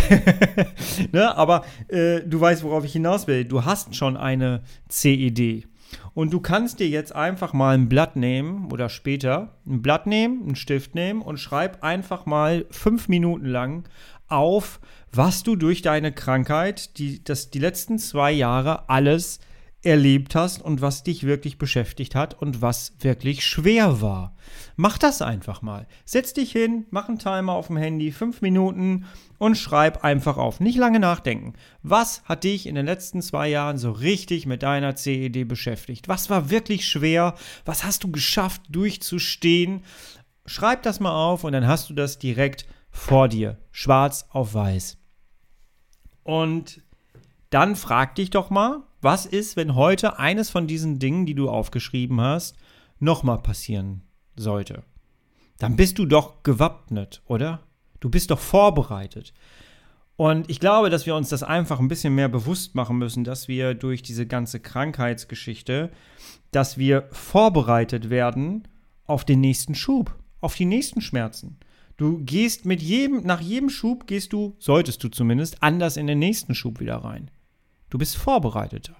ne, 1.12 1.36
aber 1.36 1.66
äh, 1.88 2.22
du 2.22 2.40
weißt, 2.40 2.64
worauf 2.64 2.86
ich 2.86 2.94
hinaus 2.94 3.26
will. 3.26 3.44
Du 3.44 3.66
hast 3.66 3.96
schon 3.96 4.18
eine 4.18 4.62
CED. 4.88 5.66
Und 6.16 6.32
du 6.32 6.40
kannst 6.40 6.80
dir 6.80 6.88
jetzt 6.88 7.14
einfach 7.14 7.52
mal 7.52 7.76
ein 7.76 7.90
Blatt 7.90 8.16
nehmen 8.16 8.72
oder 8.72 8.88
später 8.88 9.58
ein 9.68 9.82
Blatt 9.82 10.08
nehmen, 10.08 10.44
einen 10.44 10.56
Stift 10.56 10.96
nehmen 10.96 11.22
und 11.22 11.42
schreib 11.42 11.84
einfach 11.84 12.26
mal 12.26 12.66
fünf 12.72 13.10
Minuten 13.10 13.46
lang 13.46 13.84
auf, 14.30 14.80
was 15.12 15.44
du 15.44 15.58
durch 15.58 15.82
deine 15.82 16.14
Krankheit, 16.14 16.98
die, 16.98 17.22
das, 17.22 17.52
die 17.52 17.60
letzten 17.60 18.00
zwei 18.00 18.32
Jahre 18.32 18.88
alles 18.90 19.42
erlebt 19.86 20.36
hast 20.36 20.62
und 20.62 20.82
was 20.82 21.04
dich 21.04 21.26
wirklich 21.26 21.58
beschäftigt 21.58 22.16
hat 22.16 22.34
und 22.34 22.62
was 22.62 22.94
wirklich 23.00 23.46
schwer 23.46 24.02
war. 24.02 24.36
Mach 24.76 24.98
das 24.98 25.22
einfach 25.22 25.62
mal. 25.62 25.88
Setz 26.06 26.34
dich 26.34 26.52
hin, 26.52 26.86
mach 26.90 27.08
einen 27.08 27.20
Timer 27.20 27.54
auf 27.54 27.68
dem 27.68 27.78
Handy, 27.78 28.12
fünf 28.12 28.42
Minuten 28.42 29.06
und 29.38 29.58
schreib 29.58 30.04
einfach 30.04 30.38
auf. 30.38 30.60
Nicht 30.60 30.78
lange 30.78 31.00
nachdenken. 31.00 31.54
Was 31.84 32.24
hat 32.26 32.44
dich 32.44 32.68
in 32.68 32.76
den 32.76 32.86
letzten 32.86 33.22
zwei 33.22 33.48
Jahren 33.48 33.78
so 33.78 33.92
richtig 33.92 34.46
mit 34.46 34.64
deiner 34.64 34.96
CED 34.96 35.48
beschäftigt? 35.48 36.08
Was 36.08 36.30
war 36.30 36.50
wirklich 36.50 36.88
schwer? 36.88 37.36
Was 37.66 37.84
hast 37.84 38.04
du 38.04 38.12
geschafft 38.12 38.62
durchzustehen? 38.70 39.84
Schreib 40.46 40.84
das 40.84 41.00
mal 41.00 41.14
auf 41.14 41.44
und 41.44 41.54
dann 41.54 41.68
hast 41.68 41.90
du 41.90 41.94
das 41.94 42.20
direkt 42.20 42.66
vor 42.90 43.28
dir, 43.28 43.58
schwarz 43.72 44.28
auf 44.32 44.54
weiß. 44.54 44.98
Und 46.24 46.82
dann 47.50 47.76
frag 47.76 48.16
dich 48.16 48.32
doch 48.32 48.50
mal, 48.50 48.84
was 49.06 49.26
ist, 49.26 49.56
wenn 49.56 49.76
heute 49.76 50.20
eines 50.20 50.50
von 50.50 50.68
diesen 50.68 51.00
Dingen, 51.00 51.26
die 51.26 51.36
du 51.36 51.48
aufgeschrieben 51.48 52.20
hast, 52.20 52.58
nochmal 53.00 53.38
passieren 53.38 54.02
sollte? 54.36 54.84
Dann 55.60 55.78
bist 55.78 56.00
du 56.00 56.06
doch 56.06 56.44
gewappnet, 56.44 57.22
oder? 57.28 57.62
Du 58.02 58.10
bist 58.10 58.32
doch 58.32 58.40
vorbereitet. 58.40 59.32
Und 60.18 60.50
ich 60.50 60.60
glaube, 60.60 60.90
dass 60.90 61.06
wir 61.06 61.16
uns 61.16 61.30
das 61.30 61.44
einfach 61.44 61.80
ein 61.80 61.88
bisschen 61.88 62.16
mehr 62.16 62.30
bewusst 62.30 62.74
machen 62.74 62.98
müssen, 62.98 63.24
dass 63.24 63.48
wir 63.48 63.76
durch 63.76 64.02
diese 64.02 64.26
ganze 64.26 64.60
Krankheitsgeschichte, 64.60 65.92
dass 66.52 66.78
wir 66.78 67.08
vorbereitet 67.12 68.10
werden 68.10 68.68
auf 69.06 69.24
den 69.24 69.40
nächsten 69.40 69.76
Schub, 69.76 70.16
auf 70.42 70.56
die 70.56 70.66
nächsten 70.66 71.02
Schmerzen. 71.02 71.60
Du 71.98 72.24
gehst 72.24 72.66
mit 72.66 72.82
jedem, 72.82 73.22
nach 73.24 73.40
jedem 73.40 73.70
Schub 73.70 74.08
gehst 74.08 74.34
du, 74.34 74.56
solltest 74.58 75.04
du 75.04 75.10
zumindest, 75.10 75.62
anders 75.62 75.96
in 75.96 76.08
den 76.08 76.20
nächsten 76.20 76.56
Schub 76.56 76.80
wieder 76.80 76.98
rein. 76.98 77.30
Du 77.96 78.00
bist 78.00 78.18
vorbereiteter. 78.18 78.98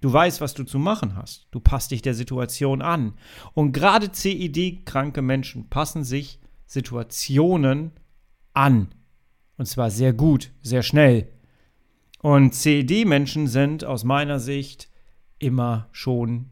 Du 0.00 0.10
weißt, 0.10 0.40
was 0.40 0.54
du 0.54 0.64
zu 0.64 0.78
machen 0.78 1.14
hast. 1.14 1.46
Du 1.50 1.60
passt 1.60 1.90
dich 1.90 2.00
der 2.00 2.14
Situation 2.14 2.80
an. 2.80 3.12
Und 3.52 3.72
gerade 3.72 4.12
CID-kranke 4.12 5.20
Menschen 5.20 5.68
passen 5.68 6.04
sich 6.04 6.40
Situationen 6.64 7.90
an. 8.54 8.88
Und 9.58 9.66
zwar 9.66 9.90
sehr 9.90 10.14
gut, 10.14 10.52
sehr 10.62 10.82
schnell. 10.82 11.28
Und 12.22 12.54
CID-Menschen 12.54 13.46
sind 13.46 13.84
aus 13.84 14.04
meiner 14.04 14.38
Sicht 14.40 14.88
immer 15.38 15.90
schon 15.92 16.46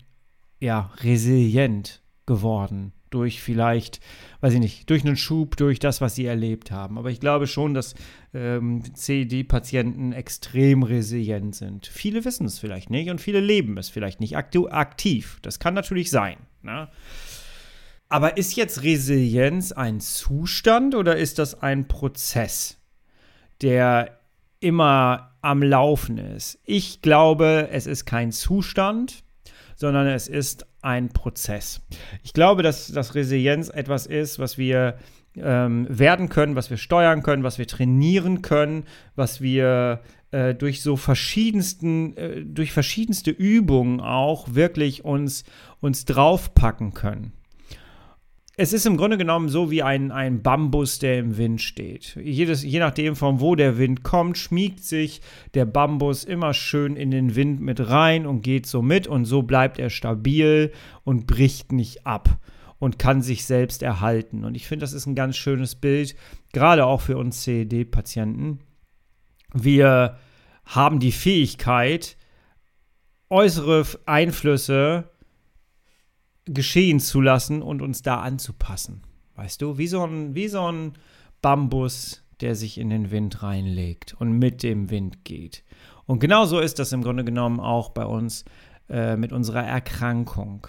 ja, 0.61 0.93
resilient 0.99 2.03
geworden 2.27 2.93
durch 3.15 3.41
vielleicht, 3.41 4.01
weiß 4.41 4.55
ich 4.55 4.61
nicht, 4.61 4.91
durch 4.91 5.05
einen 5.05 5.17
Schub, 5.17 5.57
durch 5.57 5.79
das, 5.79 6.01
was 6.01 6.15
sie 6.15 6.27
erlebt 6.27 6.71
haben. 6.71 6.99
Aber 6.99 7.11
ich 7.11 7.21
glaube 7.21 7.47
schon, 7.47 7.75
dass 7.75 7.95
ähm, 8.35 8.83
CED-Patienten 8.95 10.13
extrem 10.13 10.83
resilient 10.83 11.55
sind. 11.55 11.87
Viele 11.87 12.25
wissen 12.25 12.47
es 12.47 12.59
vielleicht 12.59 12.91
nicht 12.91 13.11
und 13.11 13.21
viele 13.21 13.41
leben 13.41 13.79
es 13.79 13.89
vielleicht 13.89 14.21
nicht 14.21 14.37
aktiv. 14.37 15.39
Das 15.43 15.59
kann 15.59 15.75
natürlich 15.75 16.11
sein. 16.11 16.37
Ne? 16.63 16.89
Aber 18.09 18.37
ist 18.37 18.57
jetzt 18.57 18.83
Resilienz 18.83 19.73
ein 19.73 20.01
Zustand 20.01 20.95
oder 20.95 21.17
ist 21.17 21.39
das 21.39 21.63
ein 21.63 21.89
Prozess, 21.89 22.79
der 23.63 24.21
immer 24.61 25.35
am 25.41 25.63
Laufen 25.63 26.19
ist? 26.19 26.59
Ich 26.67 27.01
glaube, 27.01 27.69
es 27.73 27.87
ist 27.87 28.05
kein 28.05 28.31
Zustand, 28.31 29.22
sondern 29.83 30.07
es 30.07 30.29
ist 30.29 30.65
ein 30.81 31.09
Prozess. 31.09 31.81
Ich 32.23 32.33
glaube, 32.33 32.63
dass, 32.63 32.87
dass 32.93 33.17
Resilienz 33.17 33.69
etwas 33.69 34.07
ist, 34.07 34.39
was 34.39 34.57
wir 34.57 34.97
ähm, 35.35 35.89
werden 35.91 36.29
können, 36.29 36.55
was 36.55 36.71
wir 36.71 36.77
steuern 36.77 37.25
können, 37.25 37.43
was 37.43 37.59
wir 37.59 37.67
trainieren 37.67 38.43
können, 38.43 38.85
was 39.17 39.41
wir 39.41 40.01
äh, 40.31 40.55
durch 40.55 40.83
so 40.83 40.97
verschiedensten, 40.97 42.17
äh, 42.17 42.45
durch 42.45 42.71
verschiedenste 42.71 43.33
Übungen 43.33 44.01
auch 44.01 44.55
wirklich 44.55 45.05
uns, 45.05 45.43
uns 45.81 46.05
draufpacken 46.05 46.95
können. 46.95 47.33
Es 48.57 48.75
ist 48.75 48.85
im 48.85 48.99
Grunde 48.99 49.17
genommen 49.17 49.49
so 49.49 49.71
wie 49.71 49.83
ein, 49.83 50.11
ein 50.11 50.43
Bambus, 50.43 50.99
der 50.99 51.19
im 51.19 51.39
Wind 51.39 51.63
steht. 51.63 52.19
Jedes, 52.23 52.63
je 52.63 52.81
nachdem, 52.81 53.17
von 53.17 53.41
wo 53.41 53.55
der 53.55 53.79
Wind 53.79 54.03
kommt, 54.03 54.37
schmiegt 54.37 54.85
sich 54.85 55.23
der 55.55 55.65
Bambus 55.65 56.25
immer 56.25 56.53
schön 56.53 56.97
in 56.97 57.11
den 57.11 57.35
Wind 57.35 57.61
mit 57.61 57.89
rein 57.89 58.27
und 58.27 58.43
geht 58.43 58.67
so 58.67 58.83
mit 58.83 59.07
und 59.07 59.25
so 59.25 59.43
bleibt 59.43 59.79
er 59.79 59.89
stabil 59.89 60.71
und 61.05 61.27
bricht 61.27 61.73
nicht 61.73 62.07
ab 62.07 62.39
und 62.79 62.99
kann 62.99 63.23
sich 63.23 63.47
selbst 63.47 63.83
erhalten. 63.83 64.45
Und 64.45 64.55
ich 64.55 64.67
finde, 64.67 64.85
das 64.85 64.93
ist 64.93 65.07
ein 65.07 65.15
ganz 65.15 65.37
schönes 65.37 65.75
Bild, 65.75 66.15
gerade 66.53 66.85
auch 66.85 67.01
für 67.01 67.17
uns 67.17 67.43
CED-Patienten. 67.43 68.59
Wir 69.55 70.19
haben 70.67 71.01
die 71.01 71.13
Fähigkeit, 71.13 72.19
äußere 73.31 73.87
Einflüsse 74.05 75.12
geschehen 76.47 77.01
zu 77.01 77.21
lassen 77.21 77.63
und 77.63 77.83
uns 77.83 78.03
da 78.03 78.21
anzupassen. 78.21 79.03
Weißt 79.37 79.63
du, 79.63 79.79
wie 79.79 79.87
so 79.87 80.05
ein, 80.05 80.35
wie 80.35 80.49
so 80.49 80.71
ein 80.71 80.93
Bambus, 81.41 82.23
der 82.41 82.55
sich 82.55 82.79
in 82.79 82.91
den 82.91 83.11
Wind 83.11 83.43
reinlegt 83.43 84.15
und 84.19 84.39
mit 84.39 84.63
dem 84.63 84.91
Wind 84.91 85.25
geht. 85.25 85.65
Und 86.07 86.19
genauso 86.19 86.59
ist 86.59 86.79
das 86.79 86.93
im 86.93 87.03
Grunde 87.03 87.25
genommen 87.25 87.61
auch 87.61 87.91
bei 87.91 88.05
uns 88.05 88.45
äh, 88.89 89.17
mit 89.17 89.33
unserer 89.33 89.63
Erkrankung. 89.63 90.67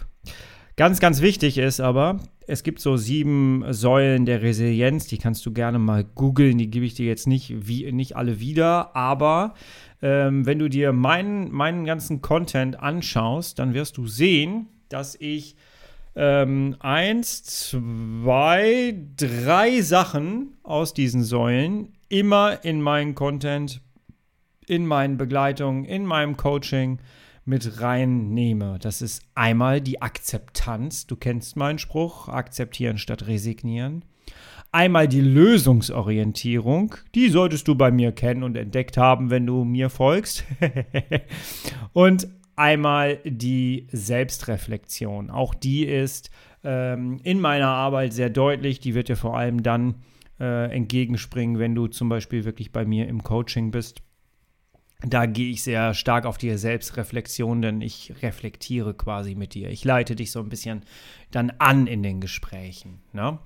Ganz, 0.75 0.99
ganz 0.99 1.21
wichtig 1.21 1.57
ist 1.57 1.79
aber, 1.79 2.19
es 2.47 2.63
gibt 2.63 2.79
so 2.79 2.97
sieben 2.97 3.63
Säulen 3.69 4.25
der 4.25 4.41
Resilienz, 4.41 5.07
die 5.07 5.17
kannst 5.17 5.45
du 5.45 5.53
gerne 5.53 5.79
mal 5.79 6.03
googeln, 6.03 6.57
die 6.57 6.69
gebe 6.69 6.85
ich 6.85 6.93
dir 6.93 7.05
jetzt 7.05 7.27
nicht, 7.27 7.67
wie, 7.67 7.91
nicht 7.91 8.15
alle 8.15 8.39
wieder, 8.39 8.95
aber 8.95 9.53
ähm, 10.01 10.45
wenn 10.45 10.59
du 10.59 10.69
dir 10.69 10.91
meinen, 10.91 11.51
meinen 11.51 11.85
ganzen 11.85 12.21
Content 12.21 12.79
anschaust, 12.79 13.59
dann 13.59 13.73
wirst 13.73 13.97
du 13.97 14.07
sehen, 14.07 14.67
dass 14.93 15.15
ich 15.19 15.55
ähm, 16.15 16.75
eins, 16.79 17.43
zwei, 17.43 18.95
drei 19.17 19.81
Sachen 19.81 20.55
aus 20.61 20.93
diesen 20.93 21.23
Säulen 21.23 21.93
immer 22.09 22.63
in 22.63 22.79
meinen 22.79 23.15
Content, 23.15 23.81
in 24.67 24.85
meinen 24.85 25.17
Begleitungen, 25.17 25.85
in 25.85 26.05
meinem 26.05 26.37
Coaching 26.37 26.99
mit 27.43 27.81
reinnehme. 27.81 28.77
Das 28.79 29.01
ist 29.01 29.23
einmal 29.33 29.81
die 29.81 30.01
Akzeptanz. 30.01 31.07
Du 31.07 31.15
kennst 31.15 31.55
meinen 31.55 31.79
Spruch, 31.79 32.29
akzeptieren 32.29 32.99
statt 32.99 33.25
resignieren. 33.25 34.05
Einmal 34.71 35.07
die 35.07 35.21
Lösungsorientierung. 35.21 36.95
Die 37.15 37.29
solltest 37.29 37.67
du 37.67 37.75
bei 37.75 37.91
mir 37.91 38.11
kennen 38.11 38.43
und 38.43 38.55
entdeckt 38.55 38.97
haben, 38.97 39.31
wenn 39.31 39.47
du 39.47 39.65
mir 39.65 39.89
folgst. 39.89 40.45
und 41.93 42.27
einmal 42.55 43.17
die 43.25 43.87
Selbstreflexion. 43.91 45.29
Auch 45.29 45.53
die 45.53 45.85
ist 45.85 46.29
ähm, 46.63 47.19
in 47.23 47.39
meiner 47.39 47.69
Arbeit 47.69 48.13
sehr 48.13 48.29
deutlich. 48.29 48.79
Die 48.79 48.95
wird 48.95 49.09
dir 49.09 49.15
vor 49.15 49.37
allem 49.37 49.63
dann 49.63 49.95
äh, 50.39 50.71
entgegenspringen, 50.73 51.59
wenn 51.59 51.75
du 51.75 51.87
zum 51.87 52.09
Beispiel 52.09 52.45
wirklich 52.45 52.71
bei 52.71 52.85
mir 52.85 53.07
im 53.07 53.23
Coaching 53.23 53.71
bist. 53.71 54.01
Da 55.05 55.25
gehe 55.25 55.51
ich 55.51 55.63
sehr 55.63 55.93
stark 55.93 56.25
auf 56.25 56.37
die 56.37 56.55
Selbstreflexion, 56.57 57.61
denn 57.61 57.81
ich 57.81 58.13
reflektiere 58.21 58.93
quasi 58.93 59.35
mit 59.35 59.53
dir. 59.53 59.69
Ich 59.69 59.83
leite 59.83 60.15
dich 60.15 60.31
so 60.31 60.39
ein 60.39 60.47
bisschen 60.47 60.83
dann 61.31 61.51
an 61.57 61.87
in 61.87 62.03
den 62.03 62.21
Gesprächen. 62.21 63.01
Ne? 63.11 63.37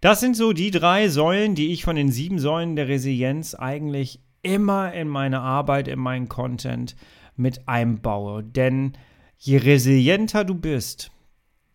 Das 0.00 0.20
sind 0.20 0.36
so 0.36 0.52
die 0.52 0.70
drei 0.70 1.08
Säulen, 1.08 1.54
die 1.54 1.72
ich 1.72 1.82
von 1.82 1.96
den 1.96 2.12
sieben 2.12 2.38
Säulen 2.38 2.76
der 2.76 2.88
Resilienz 2.88 3.54
eigentlich 3.54 4.20
immer 4.42 4.92
in 4.92 5.08
meine 5.08 5.40
Arbeit, 5.40 5.88
in 5.88 5.98
meinen 5.98 6.28
Content 6.28 6.94
mit 7.38 7.68
einbaue. 7.68 8.42
Denn 8.42 8.92
je 9.36 9.58
resilienter 9.58 10.44
du 10.44 10.54
bist, 10.54 11.10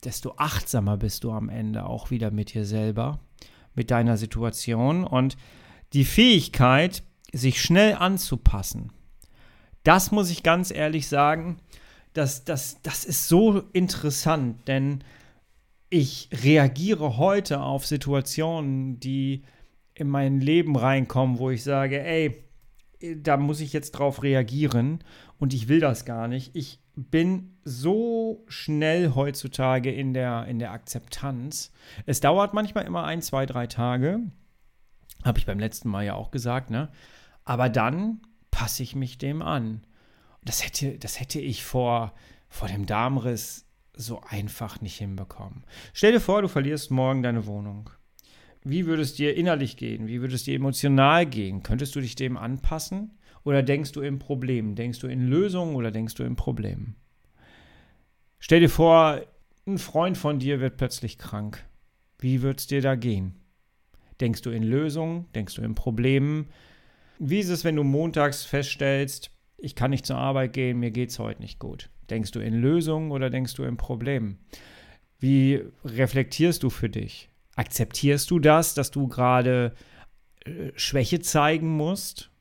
desto 0.03 0.33
achtsamer 0.37 0.97
bist 0.97 1.23
du 1.23 1.31
am 1.31 1.49
Ende 1.49 1.85
auch 1.85 2.11
wieder 2.11 2.31
mit 2.31 2.53
dir 2.53 2.65
selber, 2.65 3.19
mit 3.73 3.91
deiner 3.91 4.17
Situation 4.17 5.03
und 5.03 5.37
die 5.93 6.05
Fähigkeit, 6.05 7.03
sich 7.31 7.61
schnell 7.61 7.95
anzupassen. 7.95 8.91
Das 9.83 10.11
muss 10.11 10.29
ich 10.29 10.43
ganz 10.43 10.71
ehrlich 10.71 11.07
sagen, 11.07 11.57
das, 12.13 12.45
das, 12.45 12.81
das 12.83 13.05
ist 13.05 13.27
so 13.27 13.63
interessant, 13.73 14.67
denn 14.67 15.03
ich 15.89 16.29
reagiere 16.31 17.17
heute 17.17 17.61
auf 17.61 17.85
Situationen, 17.85 18.99
die 18.99 19.43
in 19.93 20.07
mein 20.07 20.39
Leben 20.41 20.75
reinkommen, 20.75 21.37
wo 21.37 21.49
ich 21.49 21.63
sage, 21.63 22.03
ey, 22.03 22.43
da 23.17 23.37
muss 23.37 23.59
ich 23.59 23.73
jetzt 23.73 23.91
drauf 23.91 24.23
reagieren 24.23 25.03
und 25.39 25.53
ich 25.53 25.67
will 25.67 25.79
das 25.79 26.05
gar 26.05 26.27
nicht. 26.27 26.55
Ich 26.55 26.79
bin 26.95 27.57
so 27.63 28.45
schnell 28.47 29.13
heutzutage 29.15 29.91
in 29.91 30.13
der, 30.13 30.45
in 30.45 30.59
der 30.59 30.71
Akzeptanz. 30.71 31.71
Es 32.05 32.19
dauert 32.19 32.53
manchmal 32.53 32.85
immer 32.85 33.03
ein, 33.03 33.21
zwei, 33.21 33.45
drei 33.45 33.67
Tage. 33.67 34.19
Habe 35.23 35.39
ich 35.39 35.45
beim 35.45 35.59
letzten 35.59 35.89
Mal 35.89 36.05
ja 36.05 36.15
auch 36.15 36.31
gesagt, 36.31 36.69
ne? 36.69 36.89
Aber 37.45 37.69
dann 37.69 38.21
passe 38.51 38.83
ich 38.83 38.95
mich 38.95 39.17
dem 39.17 39.41
an. 39.41 39.85
Das 40.43 40.65
hätte, 40.65 40.97
das 40.97 41.19
hätte 41.19 41.39
ich 41.39 41.63
vor, 41.63 42.13
vor 42.47 42.67
dem 42.67 42.85
Darmriss 42.85 43.65
so 43.95 44.21
einfach 44.21 44.81
nicht 44.81 44.97
hinbekommen. 44.97 45.65
Stell 45.93 46.13
dir 46.13 46.19
vor, 46.19 46.41
du 46.41 46.47
verlierst 46.47 46.91
morgen 46.91 47.23
deine 47.23 47.45
Wohnung. 47.45 47.89
Wie 48.63 48.85
würde 48.85 49.01
es 49.01 49.13
dir 49.13 49.35
innerlich 49.35 49.77
gehen? 49.77 50.07
Wie 50.07 50.21
würde 50.21 50.35
es 50.35 50.43
dir 50.43 50.55
emotional 50.55 51.25
gehen? 51.25 51.63
Könntest 51.63 51.95
du 51.95 52.01
dich 52.01 52.15
dem 52.15 52.37
anpassen? 52.37 53.11
Oder 53.43 53.61
denkst 53.61 53.91
du 53.91 54.01
in 54.01 54.19
Problemen? 54.19 54.75
Denkst 54.75 54.99
du 54.99 55.07
in 55.07 55.27
Lösungen 55.27 55.75
oder 55.75 55.91
denkst 55.91 56.15
du 56.15 56.23
in 56.23 56.35
Problemen? 56.35 56.95
Stell 58.39 58.61
dir 58.61 58.69
vor, 58.69 59.21
ein 59.67 59.77
Freund 59.77 60.17
von 60.17 60.39
dir 60.39 60.59
wird 60.59 60.77
plötzlich 60.77 61.17
krank. 61.17 61.65
Wie 62.19 62.41
wird 62.41 62.59
es 62.59 62.67
dir 62.67 62.81
da 62.81 62.95
gehen? 62.95 63.35
Denkst 64.21 64.41
du 64.41 64.49
in 64.49 64.63
Lösungen? 64.63 65.25
Denkst 65.35 65.55
du 65.55 65.61
in 65.61 65.75
Problemen? 65.75 66.47
Wie 67.19 67.39
ist 67.39 67.49
es, 67.49 67.63
wenn 67.63 67.75
du 67.75 67.83
montags 67.83 68.45
feststellst, 68.45 69.31
ich 69.57 69.75
kann 69.75 69.91
nicht 69.91 70.05
zur 70.05 70.17
Arbeit 70.17 70.53
gehen, 70.53 70.79
mir 70.79 70.91
geht 70.91 71.09
es 71.09 71.19
heute 71.19 71.41
nicht 71.41 71.59
gut? 71.59 71.89
Denkst 72.09 72.31
du 72.31 72.39
in 72.39 72.53
Lösungen 72.53 73.11
oder 73.11 73.29
denkst 73.29 73.53
du 73.55 73.63
in 73.63 73.77
Problemen? 73.77 74.39
Wie 75.19 75.61
reflektierst 75.85 76.63
du 76.63 76.69
für 76.69 76.89
dich? 76.89 77.29
Akzeptierst 77.55 78.29
du 78.31 78.39
das, 78.39 78.73
dass 78.73 78.91
du 78.91 79.07
gerade 79.07 79.73
äh, 80.45 80.71
Schwäche 80.75 81.19
zeigen 81.21 81.69
musst? 81.69 82.31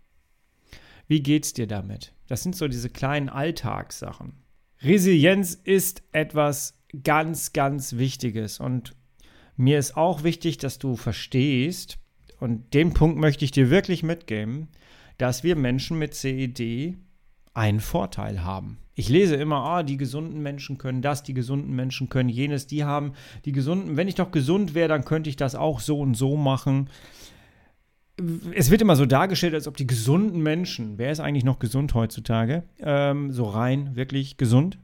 Wie 1.07 1.23
geht's 1.23 1.53
dir 1.53 1.67
damit? 1.67 2.15
Das 2.29 2.43
sind 2.43 2.57
so 2.57 2.69
diese 2.69 2.89
kleinen 2.89 3.29
Alltagssachen. 3.29 4.33
Resilienz 4.81 5.55
ist 5.55 6.03
etwas 6.13 6.79
ganz, 7.05 7.53
ganz 7.53 7.95
Wichtiges 7.97 8.59
und 8.59 8.95
mir 9.57 9.79
ist 9.79 9.97
auch 9.97 10.23
wichtig, 10.23 10.59
dass 10.59 10.79
du 10.79 10.97
verstehst, 10.97 11.99
und 12.41 12.75
den 12.75 12.93
Punkt 12.93 13.19
möchte 13.19 13.45
ich 13.45 13.53
dir 13.53 13.71
wirklich 13.71 14.03
mitgeben, 14.03 14.69
dass 15.17 15.45
wir 15.45 15.55
Menschen 15.55 15.99
mit 15.99 16.15
CED 16.15 16.97
einen 17.55 17.79
Vorteil 17.79 18.43
haben. 18.43 18.79
Ich 18.95 19.09
lese 19.09 19.37
immer, 19.37 19.65
ah, 19.65 19.83
die 19.83 19.97
gesunden 19.97 20.43
Menschen 20.43 20.77
können 20.77 21.01
das, 21.01 21.23
die 21.23 21.35
gesunden 21.35 21.75
Menschen 21.75 22.09
können 22.09 22.29
jenes, 22.29 22.67
die 22.67 22.85
haben 22.85 23.13
die 23.45 23.53
gesunden, 23.53 23.97
wenn 23.97 24.09
ich 24.09 24.17
doch 24.17 24.31
gesund 24.31 24.75
wäre, 24.75 24.89
dann 24.89 25.05
könnte 25.05 25.31
ich 25.31 25.37
das 25.37 25.55
auch 25.55 25.81
so 25.81 25.99
und 25.99 26.15
so 26.15 26.37
machen 26.37 26.89
es 28.55 28.71
wird 28.71 28.83
immer 28.83 28.95
so 28.95 29.07
dargestellt, 29.07 29.55
als 29.55 29.67
ob 29.67 29.77
die 29.77 29.87
gesunden 29.87 30.43
Menschen, 30.43 30.99
wer 30.99 31.11
ist 31.11 31.21
eigentlich 31.21 31.45
noch 31.45 31.59
gesund 31.59 31.95
heutzutage? 31.95 32.63
Ähm, 32.81 33.33
so 33.33 33.45
rein, 33.45 33.97
wirklich 33.97 34.37
gesund. 34.37 34.79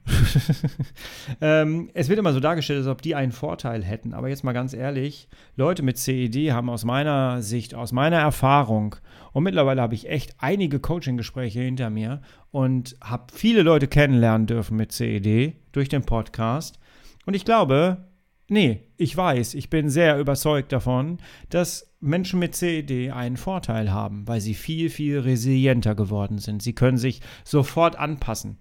ähm, 1.42 1.90
es 1.92 2.08
wird 2.08 2.18
immer 2.18 2.32
so 2.32 2.40
dargestellt, 2.40 2.78
als 2.78 2.88
ob 2.88 3.02
die 3.02 3.14
einen 3.14 3.32
Vorteil 3.32 3.84
hätten. 3.84 4.14
Aber 4.14 4.28
jetzt 4.28 4.44
mal 4.44 4.54
ganz 4.54 4.72
ehrlich, 4.72 5.28
Leute 5.56 5.82
mit 5.82 5.98
CED 5.98 6.52
haben 6.52 6.70
aus 6.70 6.84
meiner 6.84 7.42
Sicht, 7.42 7.74
aus 7.74 7.92
meiner 7.92 8.18
Erfahrung, 8.18 8.96
und 9.32 9.44
mittlerweile 9.44 9.82
habe 9.82 9.94
ich 9.94 10.08
echt 10.08 10.34
einige 10.38 10.80
Coaching-Gespräche 10.80 11.60
hinter 11.60 11.90
mir 11.90 12.22
und 12.50 12.96
habe 13.02 13.26
viele 13.32 13.62
Leute 13.62 13.86
kennenlernen 13.86 14.46
dürfen 14.46 14.76
mit 14.76 14.90
CED 14.90 15.54
durch 15.72 15.90
den 15.90 16.02
Podcast. 16.02 16.78
Und 17.26 17.34
ich 17.34 17.44
glaube, 17.44 18.08
Nee, 18.50 18.88
ich 18.96 19.14
weiß, 19.14 19.52
ich 19.52 19.68
bin 19.68 19.90
sehr 19.90 20.18
überzeugt 20.18 20.72
davon, 20.72 21.18
dass 21.50 21.87
Menschen 22.00 22.38
mit 22.38 22.54
CED 22.54 23.10
einen 23.10 23.36
Vorteil 23.36 23.92
haben, 23.92 24.26
weil 24.26 24.40
sie 24.40 24.54
viel, 24.54 24.90
viel 24.90 25.18
resilienter 25.18 25.94
geworden 25.94 26.38
sind. 26.38 26.62
Sie 26.62 26.74
können 26.74 26.98
sich 26.98 27.20
sofort 27.44 27.96
anpassen. 27.96 28.58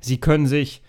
Sie 0.00 0.18
können 0.18 0.46
sich 0.46 0.82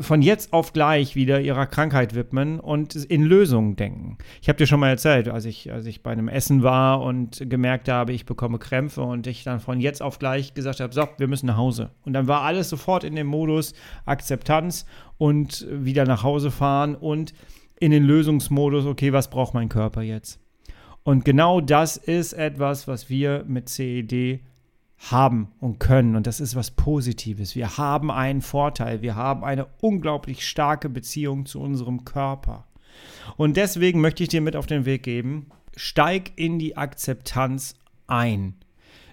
von 0.00 0.22
jetzt 0.22 0.52
auf 0.52 0.72
gleich 0.72 1.16
wieder 1.16 1.40
ihrer 1.40 1.66
Krankheit 1.66 2.14
widmen 2.14 2.60
und 2.60 2.94
in 2.94 3.22
Lösungen 3.22 3.76
denken. 3.76 4.18
Ich 4.40 4.48
habe 4.48 4.56
dir 4.56 4.66
schon 4.66 4.80
mal 4.80 4.88
erzählt, 4.88 5.28
als 5.28 5.44
ich, 5.44 5.70
als 5.70 5.86
ich 5.86 6.02
bei 6.02 6.10
einem 6.10 6.28
Essen 6.28 6.62
war 6.62 7.02
und 7.02 7.42
gemerkt 7.48 7.88
habe, 7.88 8.12
ich 8.12 8.24
bekomme 8.24 8.58
Krämpfe 8.58 9.02
und 9.02 9.26
ich 9.26 9.44
dann 9.44 9.60
von 9.60 9.80
jetzt 9.80 10.02
auf 10.02 10.18
gleich 10.18 10.54
gesagt 10.54 10.80
habe, 10.80 10.94
so, 10.94 11.06
wir 11.18 11.28
müssen 11.28 11.46
nach 11.46 11.56
Hause. 11.56 11.90
Und 12.04 12.14
dann 12.14 12.26
war 12.26 12.42
alles 12.42 12.70
sofort 12.70 13.04
in 13.04 13.16
dem 13.16 13.26
Modus 13.26 13.74
Akzeptanz 14.06 14.86
und 15.18 15.66
wieder 15.70 16.04
nach 16.04 16.22
Hause 16.22 16.50
fahren 16.50 16.94
und 16.94 17.34
in 17.78 17.90
den 17.90 18.04
Lösungsmodus, 18.04 18.86
okay, 18.86 19.12
was 19.12 19.28
braucht 19.28 19.54
mein 19.54 19.68
Körper 19.68 20.02
jetzt? 20.02 20.41
Und 21.04 21.24
genau 21.24 21.60
das 21.60 21.96
ist 21.96 22.32
etwas, 22.32 22.86
was 22.86 23.08
wir 23.08 23.44
mit 23.46 23.68
CED 23.68 24.40
haben 25.10 25.48
und 25.58 25.80
können. 25.80 26.14
Und 26.14 26.26
das 26.26 26.38
ist 26.38 26.54
was 26.54 26.70
Positives. 26.70 27.56
Wir 27.56 27.76
haben 27.76 28.10
einen 28.10 28.40
Vorteil. 28.40 29.02
Wir 29.02 29.16
haben 29.16 29.42
eine 29.42 29.66
unglaublich 29.80 30.46
starke 30.46 30.88
Beziehung 30.88 31.46
zu 31.46 31.60
unserem 31.60 32.04
Körper. 32.04 32.66
Und 33.36 33.56
deswegen 33.56 34.00
möchte 34.00 34.22
ich 34.22 34.28
dir 34.28 34.40
mit 34.40 34.54
auf 34.54 34.66
den 34.66 34.84
Weg 34.84 35.02
geben, 35.02 35.46
steig 35.76 36.32
in 36.36 36.58
die 36.58 36.76
Akzeptanz 36.76 37.74
ein. 38.06 38.54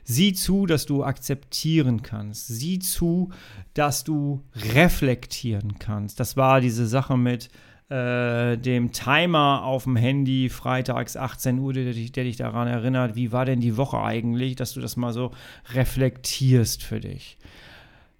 Sieh 0.04 0.34
zu, 0.34 0.66
dass 0.66 0.86
du 0.86 1.04
akzeptieren 1.04 2.02
kannst. 2.02 2.48
Sieh 2.48 2.80
zu, 2.80 3.30
dass 3.74 4.04
du 4.04 4.44
reflektieren 4.56 5.78
kannst. 5.80 6.20
Das 6.20 6.36
war 6.36 6.62
diese 6.62 6.88
Sache 6.88 7.18
mit 7.18 7.50
äh, 7.90 8.58
dem 8.58 8.92
Timer 8.92 9.64
auf 9.64 9.84
dem 9.84 9.96
Handy 9.96 10.50
freitags 10.50 11.18
18 11.18 11.58
Uhr, 11.60 11.74
der 11.74 11.94
dich, 11.94 12.12
der 12.12 12.24
dich 12.24 12.38
daran 12.38 12.68
erinnert, 12.68 13.16
wie 13.16 13.32
war 13.32 13.46
denn 13.46 13.62
die 13.62 13.78
Woche 13.78 14.00
eigentlich, 14.00 14.56
dass 14.56 14.74
du 14.74 14.82
das 14.82 14.96
mal 14.96 15.12
so 15.12 15.32
reflektierst 15.74 16.84
für 16.84 17.00
dich. 17.00 17.38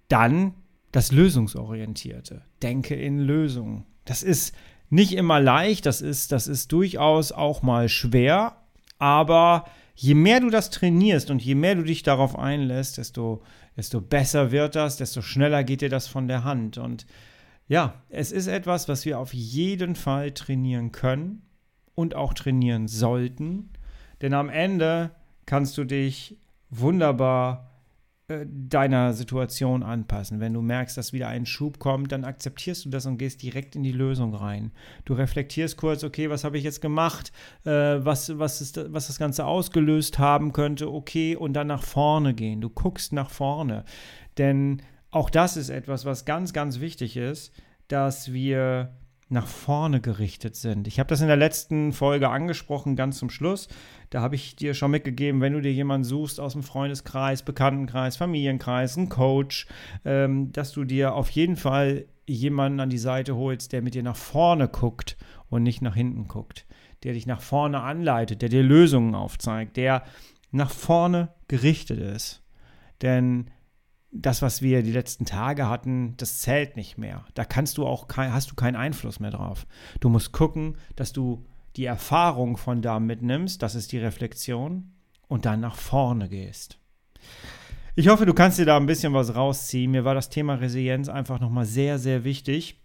Dann 0.08 0.54
das 0.92 1.12
Lösungsorientierte. 1.12 2.42
Denke 2.62 2.96
in 2.96 3.20
Lösungen. 3.20 3.84
Das 4.04 4.22
ist 4.22 4.54
nicht 4.88 5.12
immer 5.12 5.38
leicht, 5.38 5.86
das 5.86 6.00
ist, 6.00 6.32
das 6.32 6.48
ist 6.48 6.72
durchaus 6.72 7.30
auch 7.30 7.62
mal 7.62 7.88
schwer, 7.88 8.56
aber 8.98 9.66
je 9.94 10.14
mehr 10.14 10.40
du 10.40 10.50
das 10.50 10.70
trainierst 10.70 11.30
und 11.30 11.42
je 11.42 11.54
mehr 11.54 11.76
du 11.76 11.84
dich 11.84 12.02
darauf 12.02 12.36
einlässt, 12.36 12.98
desto, 12.98 13.42
desto 13.76 14.00
besser 14.00 14.50
wird 14.50 14.74
das, 14.74 14.96
desto 14.96 15.22
schneller 15.22 15.62
geht 15.62 15.80
dir 15.80 15.90
das 15.90 16.08
von 16.08 16.26
der 16.26 16.42
Hand. 16.42 16.76
Und 16.76 17.06
ja, 17.70 18.02
es 18.08 18.32
ist 18.32 18.48
etwas, 18.48 18.88
was 18.88 19.04
wir 19.04 19.20
auf 19.20 19.32
jeden 19.32 19.94
Fall 19.94 20.32
trainieren 20.32 20.90
können 20.90 21.42
und 21.94 22.16
auch 22.16 22.34
trainieren 22.34 22.88
sollten. 22.88 23.70
Denn 24.20 24.34
am 24.34 24.48
Ende 24.48 25.12
kannst 25.46 25.78
du 25.78 25.84
dich 25.84 26.36
wunderbar 26.68 27.70
äh, 28.26 28.44
deiner 28.44 29.12
Situation 29.12 29.84
anpassen. 29.84 30.40
Wenn 30.40 30.52
du 30.52 30.62
merkst, 30.62 30.96
dass 30.96 31.12
wieder 31.12 31.28
ein 31.28 31.46
Schub 31.46 31.78
kommt, 31.78 32.10
dann 32.10 32.24
akzeptierst 32.24 32.86
du 32.86 32.90
das 32.90 33.06
und 33.06 33.18
gehst 33.18 33.40
direkt 33.40 33.76
in 33.76 33.84
die 33.84 33.92
Lösung 33.92 34.34
rein. 34.34 34.72
Du 35.04 35.14
reflektierst 35.14 35.76
kurz, 35.76 36.02
okay, 36.02 36.28
was 36.28 36.42
habe 36.42 36.58
ich 36.58 36.64
jetzt 36.64 36.80
gemacht, 36.80 37.30
äh, 37.64 37.70
was, 37.70 38.36
was, 38.36 38.60
ist, 38.60 38.92
was 38.92 39.06
das 39.06 39.20
Ganze 39.20 39.44
ausgelöst 39.44 40.18
haben 40.18 40.52
könnte, 40.52 40.90
okay, 40.92 41.36
und 41.36 41.52
dann 41.52 41.68
nach 41.68 41.84
vorne 41.84 42.34
gehen. 42.34 42.60
Du 42.60 42.68
guckst 42.68 43.12
nach 43.12 43.30
vorne. 43.30 43.84
Denn 44.38 44.82
auch 45.10 45.30
das 45.30 45.56
ist 45.56 45.70
etwas, 45.70 46.04
was 46.04 46.24
ganz, 46.24 46.52
ganz 46.52 46.80
wichtig 46.80 47.16
ist, 47.16 47.52
dass 47.88 48.32
wir 48.32 48.94
nach 49.30 49.46
vorne 49.46 50.00
gerichtet 50.00 50.56
sind. 50.56 50.88
Ich 50.88 50.98
habe 50.98 51.08
das 51.08 51.20
in 51.20 51.28
der 51.28 51.36
letzten 51.36 51.92
Folge 51.92 52.28
angesprochen, 52.28 52.96
ganz 52.96 53.18
zum 53.18 53.30
Schluss. 53.30 53.68
Da 54.10 54.20
habe 54.22 54.34
ich 54.34 54.56
dir 54.56 54.74
schon 54.74 54.90
mitgegeben, 54.90 55.40
wenn 55.40 55.52
du 55.52 55.60
dir 55.60 55.72
jemanden 55.72 56.04
suchst 56.04 56.40
aus 56.40 56.54
dem 56.54 56.64
Freundeskreis, 56.64 57.44
Bekanntenkreis, 57.44 58.16
Familienkreis, 58.16 58.98
einen 58.98 59.08
Coach, 59.08 59.68
ähm, 60.04 60.50
dass 60.50 60.72
du 60.72 60.84
dir 60.84 61.14
auf 61.14 61.30
jeden 61.30 61.56
Fall 61.56 62.06
jemanden 62.26 62.80
an 62.80 62.90
die 62.90 62.98
Seite 62.98 63.36
holst, 63.36 63.72
der 63.72 63.82
mit 63.82 63.94
dir 63.94 64.02
nach 64.02 64.16
vorne 64.16 64.68
guckt 64.68 65.16
und 65.48 65.62
nicht 65.62 65.80
nach 65.80 65.94
hinten 65.94 66.26
guckt, 66.26 66.66
der 67.04 67.12
dich 67.12 67.26
nach 67.26 67.40
vorne 67.40 67.80
anleitet, 67.80 68.42
der 68.42 68.48
dir 68.48 68.64
Lösungen 68.64 69.14
aufzeigt, 69.14 69.76
der 69.76 70.02
nach 70.50 70.70
vorne 70.70 71.28
gerichtet 71.46 72.00
ist. 72.00 72.42
Denn 73.00 73.50
das, 74.12 74.42
was 74.42 74.60
wir 74.60 74.82
die 74.82 74.92
letzten 74.92 75.24
Tage 75.24 75.68
hatten, 75.68 76.16
das 76.16 76.40
zählt 76.40 76.76
nicht 76.76 76.98
mehr. 76.98 77.24
Da 77.34 77.44
kannst 77.44 77.78
du 77.78 77.86
auch 77.86 78.08
kein, 78.08 78.32
hast 78.32 78.50
du 78.50 78.54
keinen 78.54 78.76
Einfluss 78.76 79.20
mehr 79.20 79.30
drauf. 79.30 79.66
Du 80.00 80.08
musst 80.08 80.32
gucken, 80.32 80.76
dass 80.96 81.12
du 81.12 81.46
die 81.76 81.84
Erfahrung 81.84 82.56
von 82.56 82.82
da 82.82 82.98
mitnimmst, 82.98 83.62
das 83.62 83.74
ist 83.74 83.92
die 83.92 83.98
Reflexion, 83.98 84.92
und 85.28 85.46
dann 85.46 85.60
nach 85.60 85.76
vorne 85.76 86.28
gehst. 86.28 86.78
Ich 87.94 88.08
hoffe, 88.08 88.26
du 88.26 88.34
kannst 88.34 88.58
dir 88.58 88.66
da 88.66 88.76
ein 88.76 88.86
bisschen 88.86 89.12
was 89.12 89.34
rausziehen. 89.34 89.90
Mir 89.90 90.04
war 90.04 90.14
das 90.14 90.28
Thema 90.28 90.54
Resilienz 90.54 91.08
einfach 91.08 91.38
nochmal 91.38 91.66
sehr, 91.66 91.98
sehr 91.98 92.24
wichtig. 92.24 92.80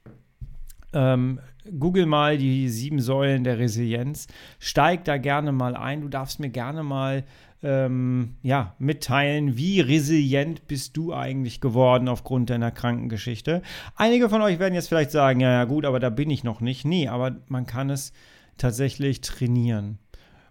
Ähm, 0.94 1.39
Google 1.79 2.05
mal 2.05 2.38
die 2.38 2.70
sieben 2.70 3.00
Säulen 3.00 3.44
der 3.44 3.58
Resilienz. 3.58 4.27
Steig 4.60 5.05
da 5.05 5.17
gerne 5.17 5.51
mal 5.51 5.75
ein. 5.75 6.01
Du 6.01 6.10
darfst 6.10 6.39
mir 6.39 6.50
gerne 6.50 6.84
mal 6.84 7.24
ähm, 7.65 8.36
ja, 8.43 8.75
mitteilen, 8.77 9.57
wie 9.57 9.81
resilient 9.81 10.67
bist 10.67 10.96
du 10.96 11.13
eigentlich 11.13 11.61
geworden 11.61 12.07
aufgrund 12.07 12.51
deiner 12.51 12.70
Krankengeschichte. 12.70 13.63
Einige 13.96 14.29
von 14.29 14.42
euch 14.42 14.59
werden 14.59 14.75
jetzt 14.75 14.87
vielleicht 14.87 15.11
sagen, 15.11 15.40
ja, 15.40 15.51
ja 15.51 15.63
gut, 15.66 15.83
aber 15.83 16.00
da 16.00 16.11
bin 16.11 16.29
ich 16.29 16.44
noch 16.44 16.61
nicht. 16.61 16.85
Nee, 16.85 17.07
aber 17.07 17.37
man 17.48 17.66
kann 17.66 17.90
es 17.90 18.13
tatsächlich 18.57 19.22
trainieren. 19.22 19.98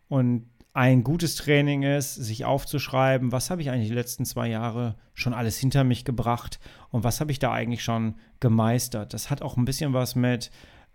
Und 0.08 0.46
ein 0.72 1.04
gutes 1.04 1.36
Training 1.36 1.84
ist, 1.84 2.16
sich 2.16 2.44
aufzuschreiben, 2.44 3.30
was 3.30 3.48
habe 3.48 3.62
ich 3.62 3.70
eigentlich 3.70 3.88
die 3.88 3.94
letzten 3.94 4.24
zwei 4.24 4.48
Jahre 4.48 4.96
schon 5.14 5.32
alles 5.32 5.56
hinter 5.56 5.84
mich 5.84 6.04
gebracht 6.04 6.58
und 6.90 7.04
was 7.04 7.20
habe 7.20 7.30
ich 7.30 7.38
da 7.38 7.52
eigentlich 7.52 7.84
schon 7.84 8.16
gemeistert. 8.40 9.14
Das 9.14 9.30
hat 9.30 9.40
auch 9.40 9.56
ein 9.56 9.64
bisschen 9.64 9.92
was 9.92 10.16
mit 10.16 10.50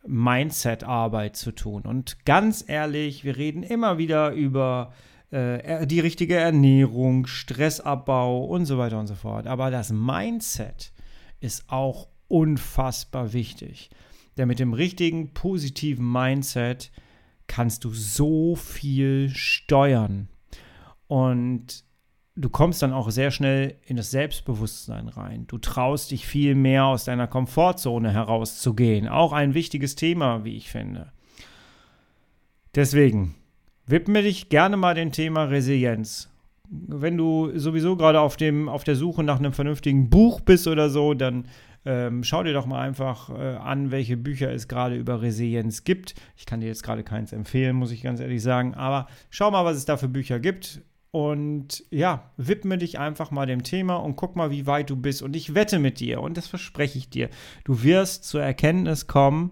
Mindset-Arbeit 0.05 1.37
zu 1.37 1.53
tun. 1.53 1.83
Und 1.83 2.25
ganz 2.25 2.65
ehrlich, 2.67 3.23
wir 3.23 3.37
reden 3.37 3.63
immer 3.63 3.97
wieder 3.97 4.31
über 4.31 4.91
äh, 5.31 5.85
die 5.85 5.99
richtige 5.99 6.35
Ernährung, 6.35 7.27
Stressabbau 7.27 8.43
und 8.45 8.65
so 8.65 8.77
weiter 8.77 8.99
und 8.99 9.07
so 9.07 9.15
fort. 9.15 9.47
Aber 9.47 9.71
das 9.71 9.91
Mindset 9.91 10.91
ist 11.39 11.65
auch 11.67 12.07
unfassbar 12.27 13.33
wichtig. 13.33 13.89
Denn 14.37 14.47
mit 14.47 14.59
dem 14.59 14.73
richtigen 14.73 15.33
positiven 15.33 16.09
Mindset 16.09 16.91
kannst 17.47 17.83
du 17.83 17.91
so 17.91 18.55
viel 18.55 19.29
steuern. 19.29 20.29
Und 21.07 21.83
du 22.35 22.49
kommst 22.49 22.81
dann 22.81 22.93
auch 22.93 23.09
sehr 23.11 23.31
schnell 23.31 23.75
in 23.85 23.97
das 23.97 24.11
Selbstbewusstsein 24.11 25.09
rein. 25.09 25.45
Du 25.47 25.57
traust 25.57 26.11
dich 26.11 26.25
viel 26.25 26.55
mehr 26.55 26.85
aus 26.85 27.03
deiner 27.03 27.27
Komfortzone 27.27 28.11
herauszugehen. 28.11 29.07
Auch 29.07 29.33
ein 29.33 29.53
wichtiges 29.53 29.95
Thema, 29.95 30.45
wie 30.45 30.55
ich 30.55 30.69
finde. 30.69 31.11
Deswegen, 32.75 33.35
widme 33.89 34.21
dich 34.21 34.49
gerne 34.49 34.77
mal 34.77 34.95
dem 34.95 35.11
Thema 35.11 35.45
Resilienz. 35.45 36.29
Wenn 36.69 37.17
du 37.17 37.57
sowieso 37.57 37.95
gerade 37.95 38.21
auf, 38.21 38.37
auf 38.67 38.83
der 38.83 38.95
Suche 38.95 39.23
nach 39.23 39.39
einem 39.39 39.53
vernünftigen 39.53 40.09
Buch 40.09 40.39
bist 40.41 40.67
oder 40.67 40.89
so, 40.89 41.15
dann 41.15 41.45
ähm, 41.85 42.23
schau 42.23 42.43
dir 42.43 42.53
doch 42.53 42.67
mal 42.67 42.81
einfach 42.81 43.29
äh, 43.29 43.55
an, 43.55 43.89
welche 43.89 44.17
Bücher 44.17 44.51
es 44.51 44.67
gerade 44.67 44.95
über 44.95 45.21
Resilienz 45.21 45.83
gibt. 45.83 46.13
Ich 46.37 46.45
kann 46.45 46.59
dir 46.59 46.67
jetzt 46.67 46.83
gerade 46.83 47.03
keins 47.03 47.33
empfehlen, 47.33 47.75
muss 47.75 47.91
ich 47.91 48.03
ganz 48.03 48.19
ehrlich 48.19 48.43
sagen, 48.43 48.75
aber 48.75 49.07
schau 49.29 49.49
mal, 49.49 49.65
was 49.65 49.77
es 49.77 49.85
da 49.85 49.97
für 49.97 50.09
Bücher 50.09 50.39
gibt. 50.39 50.81
Und 51.11 51.83
ja, 51.89 52.31
widme 52.37 52.77
dich 52.77 52.99
einfach 52.99 53.31
mal 53.31 53.47
dem 53.47 53.63
Thema 53.63 53.95
und 53.95 54.15
guck 54.15 54.35
mal, 54.35 54.51
wie 54.51 54.67
weit 54.67 54.91
du 54.91 54.95
bist. 54.95 55.23
Und 55.23 55.35
ich 55.35 55.55
wette 55.55 55.79
mit 55.79 55.99
dir, 55.99 56.21
und 56.21 56.37
das 56.37 56.47
verspreche 56.47 56.99
ich 56.99 57.09
dir, 57.09 57.29
du 57.63 57.81
wirst 57.81 58.25
zur 58.25 58.43
Erkenntnis 58.43 59.07
kommen, 59.07 59.49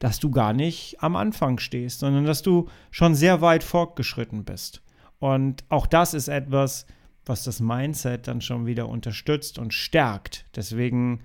dass 0.00 0.18
du 0.18 0.30
gar 0.30 0.52
nicht 0.52 0.96
am 1.00 1.14
Anfang 1.14 1.60
stehst, 1.60 2.00
sondern 2.00 2.24
dass 2.24 2.42
du 2.42 2.68
schon 2.90 3.14
sehr 3.14 3.40
weit 3.40 3.62
fortgeschritten 3.62 4.44
bist. 4.44 4.82
Und 5.20 5.62
auch 5.68 5.86
das 5.86 6.14
ist 6.14 6.28
etwas, 6.28 6.86
was 7.26 7.44
das 7.44 7.60
Mindset 7.60 8.26
dann 8.26 8.40
schon 8.40 8.66
wieder 8.66 8.88
unterstützt 8.88 9.58
und 9.58 9.74
stärkt. 9.74 10.46
Deswegen, 10.56 11.20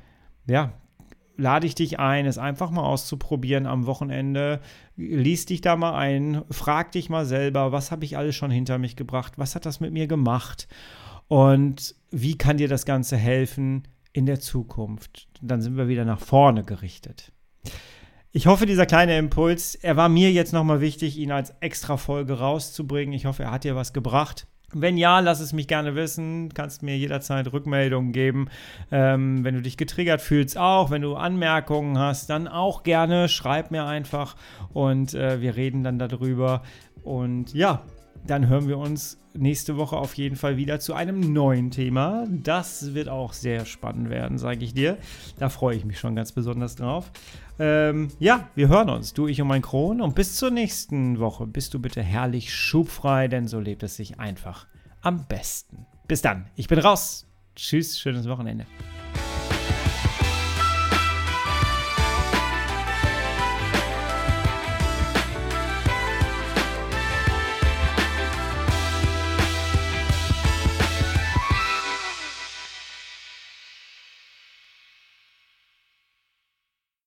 ja, 0.46 0.74
lade 1.38 1.66
ich 1.66 1.76
dich 1.76 2.00
ein, 2.00 2.26
es 2.26 2.38
einfach 2.38 2.70
mal 2.70 2.84
auszuprobieren 2.84 3.66
am 3.66 3.86
Wochenende. 3.86 4.60
Lies 4.98 5.46
dich 5.46 5.62
da 5.62 5.78
mal 5.78 5.96
ein, 5.96 6.44
frag 6.52 6.92
dich 6.92 7.10
mal 7.10 7.26
selber, 7.26 7.72
was 7.72 7.92
habe 7.92 8.04
ich 8.04 8.18
alles 8.18 8.36
schon 8.36 8.52
hinter 8.52 8.78
mich 8.78 8.98
gebracht, 8.98 9.34
was 9.38 9.56
hat 9.56 9.66
das 9.66 9.80
mit 9.80 9.94
mir 9.94 10.08
gemacht 10.08 10.68
und 11.28 11.96
wie 12.12 12.38
kann 12.38 12.58
dir 12.58 12.68
das 12.68 12.86
Ganze 12.86 13.16
helfen 13.16 13.88
in 14.12 14.26
der 14.26 14.42
Zukunft. 14.42 15.30
Dann 15.42 15.62
sind 15.62 15.78
wir 15.78 15.88
wieder 15.88 16.06
nach 16.06 16.20
vorne 16.20 16.64
gerichtet. 16.64 17.32
Ich 18.36 18.48
hoffe, 18.48 18.66
dieser 18.66 18.86
kleine 18.86 19.18
Impuls, 19.18 19.76
er 19.76 19.96
war 19.96 20.10
mir 20.10 20.30
jetzt 20.30 20.52
nochmal 20.52 20.82
wichtig, 20.82 21.18
ihn 21.18 21.32
als 21.32 21.54
extra 21.62 21.96
Folge 21.96 22.34
rauszubringen. 22.34 23.14
Ich 23.14 23.26
hoffe, 23.26 23.44
er 23.44 23.52
hat 23.52 23.64
dir 23.64 23.78
was 23.78 23.94
gebracht. 23.94 24.46
Wenn 24.74 24.98
ja, 24.98 25.22
lass 25.22 25.40
es 25.40 25.54
mich 25.54 25.70
gerne 25.70 25.96
wissen. 25.96 26.54
Kannst 26.54 26.84
mir 26.84 26.98
jederzeit 26.98 27.54
Rückmeldungen 27.54 28.12
geben. 28.12 28.50
Ähm, 28.92 29.46
wenn 29.46 29.56
du 29.56 29.62
dich 29.62 29.78
getriggert 29.78 30.20
fühlst, 30.20 30.58
auch. 30.58 30.92
Wenn 30.92 31.02
du 31.02 31.16
Anmerkungen 31.16 31.98
hast, 31.98 32.30
dann 32.30 32.50
auch 32.50 32.84
gerne. 32.84 33.30
Schreib 33.30 33.72
mir 33.72 33.86
einfach 33.86 34.36
und 34.74 35.14
äh, 35.14 35.40
wir 35.40 35.56
reden 35.56 35.86
dann 35.86 35.98
darüber. 35.98 36.62
Und 37.04 37.54
ja, 37.54 37.84
dann 38.28 38.48
hören 38.48 38.68
wir 38.68 38.78
uns 38.78 39.18
nächste 39.34 39.78
Woche 39.78 39.98
auf 39.98 40.14
jeden 40.16 40.36
Fall 40.36 40.58
wieder 40.58 40.80
zu 40.80 40.94
einem 40.94 41.34
neuen 41.34 41.72
Thema. 41.72 42.26
Das 42.30 42.94
wird 42.94 43.10
auch 43.10 43.34
sehr 43.34 43.66
spannend 43.66 44.10
werden, 44.10 44.38
sage 44.38 44.64
ich 44.64 44.74
dir. 44.74 44.98
Da 45.38 45.50
freue 45.50 45.76
ich 45.76 45.86
mich 45.86 46.00
schon 46.00 46.16
ganz 46.16 46.32
besonders 46.32 46.76
drauf. 46.76 47.12
Ähm, 47.60 48.10
ja, 48.20 48.50
wir 48.56 48.68
hören 48.68 48.90
uns, 48.90 49.14
du, 49.14 49.28
ich 49.28 49.42
und 49.42 49.48
mein 49.48 49.62
Kron. 49.62 50.02
Und 50.02 50.16
bis 50.16 50.36
zur 50.36 50.52
nächsten 50.52 51.20
Woche 51.20 51.46
bist 51.46 51.74
du 51.74 51.80
bitte 51.80 52.02
herrlich 52.02 52.54
schubfrei, 52.54 53.28
denn 53.28 53.48
so 53.48 53.60
lebt 53.60 53.84
es 53.84 53.96
sich 53.96 54.20
einfach 54.20 54.68
am 55.02 55.26
besten. 55.28 55.86
Bis 56.08 56.22
dann, 56.22 56.46
ich 56.56 56.68
bin 56.68 56.80
raus. 56.80 57.28
Tschüss, 57.56 58.00
schönes 58.00 58.28
Wochenende. 58.28 58.66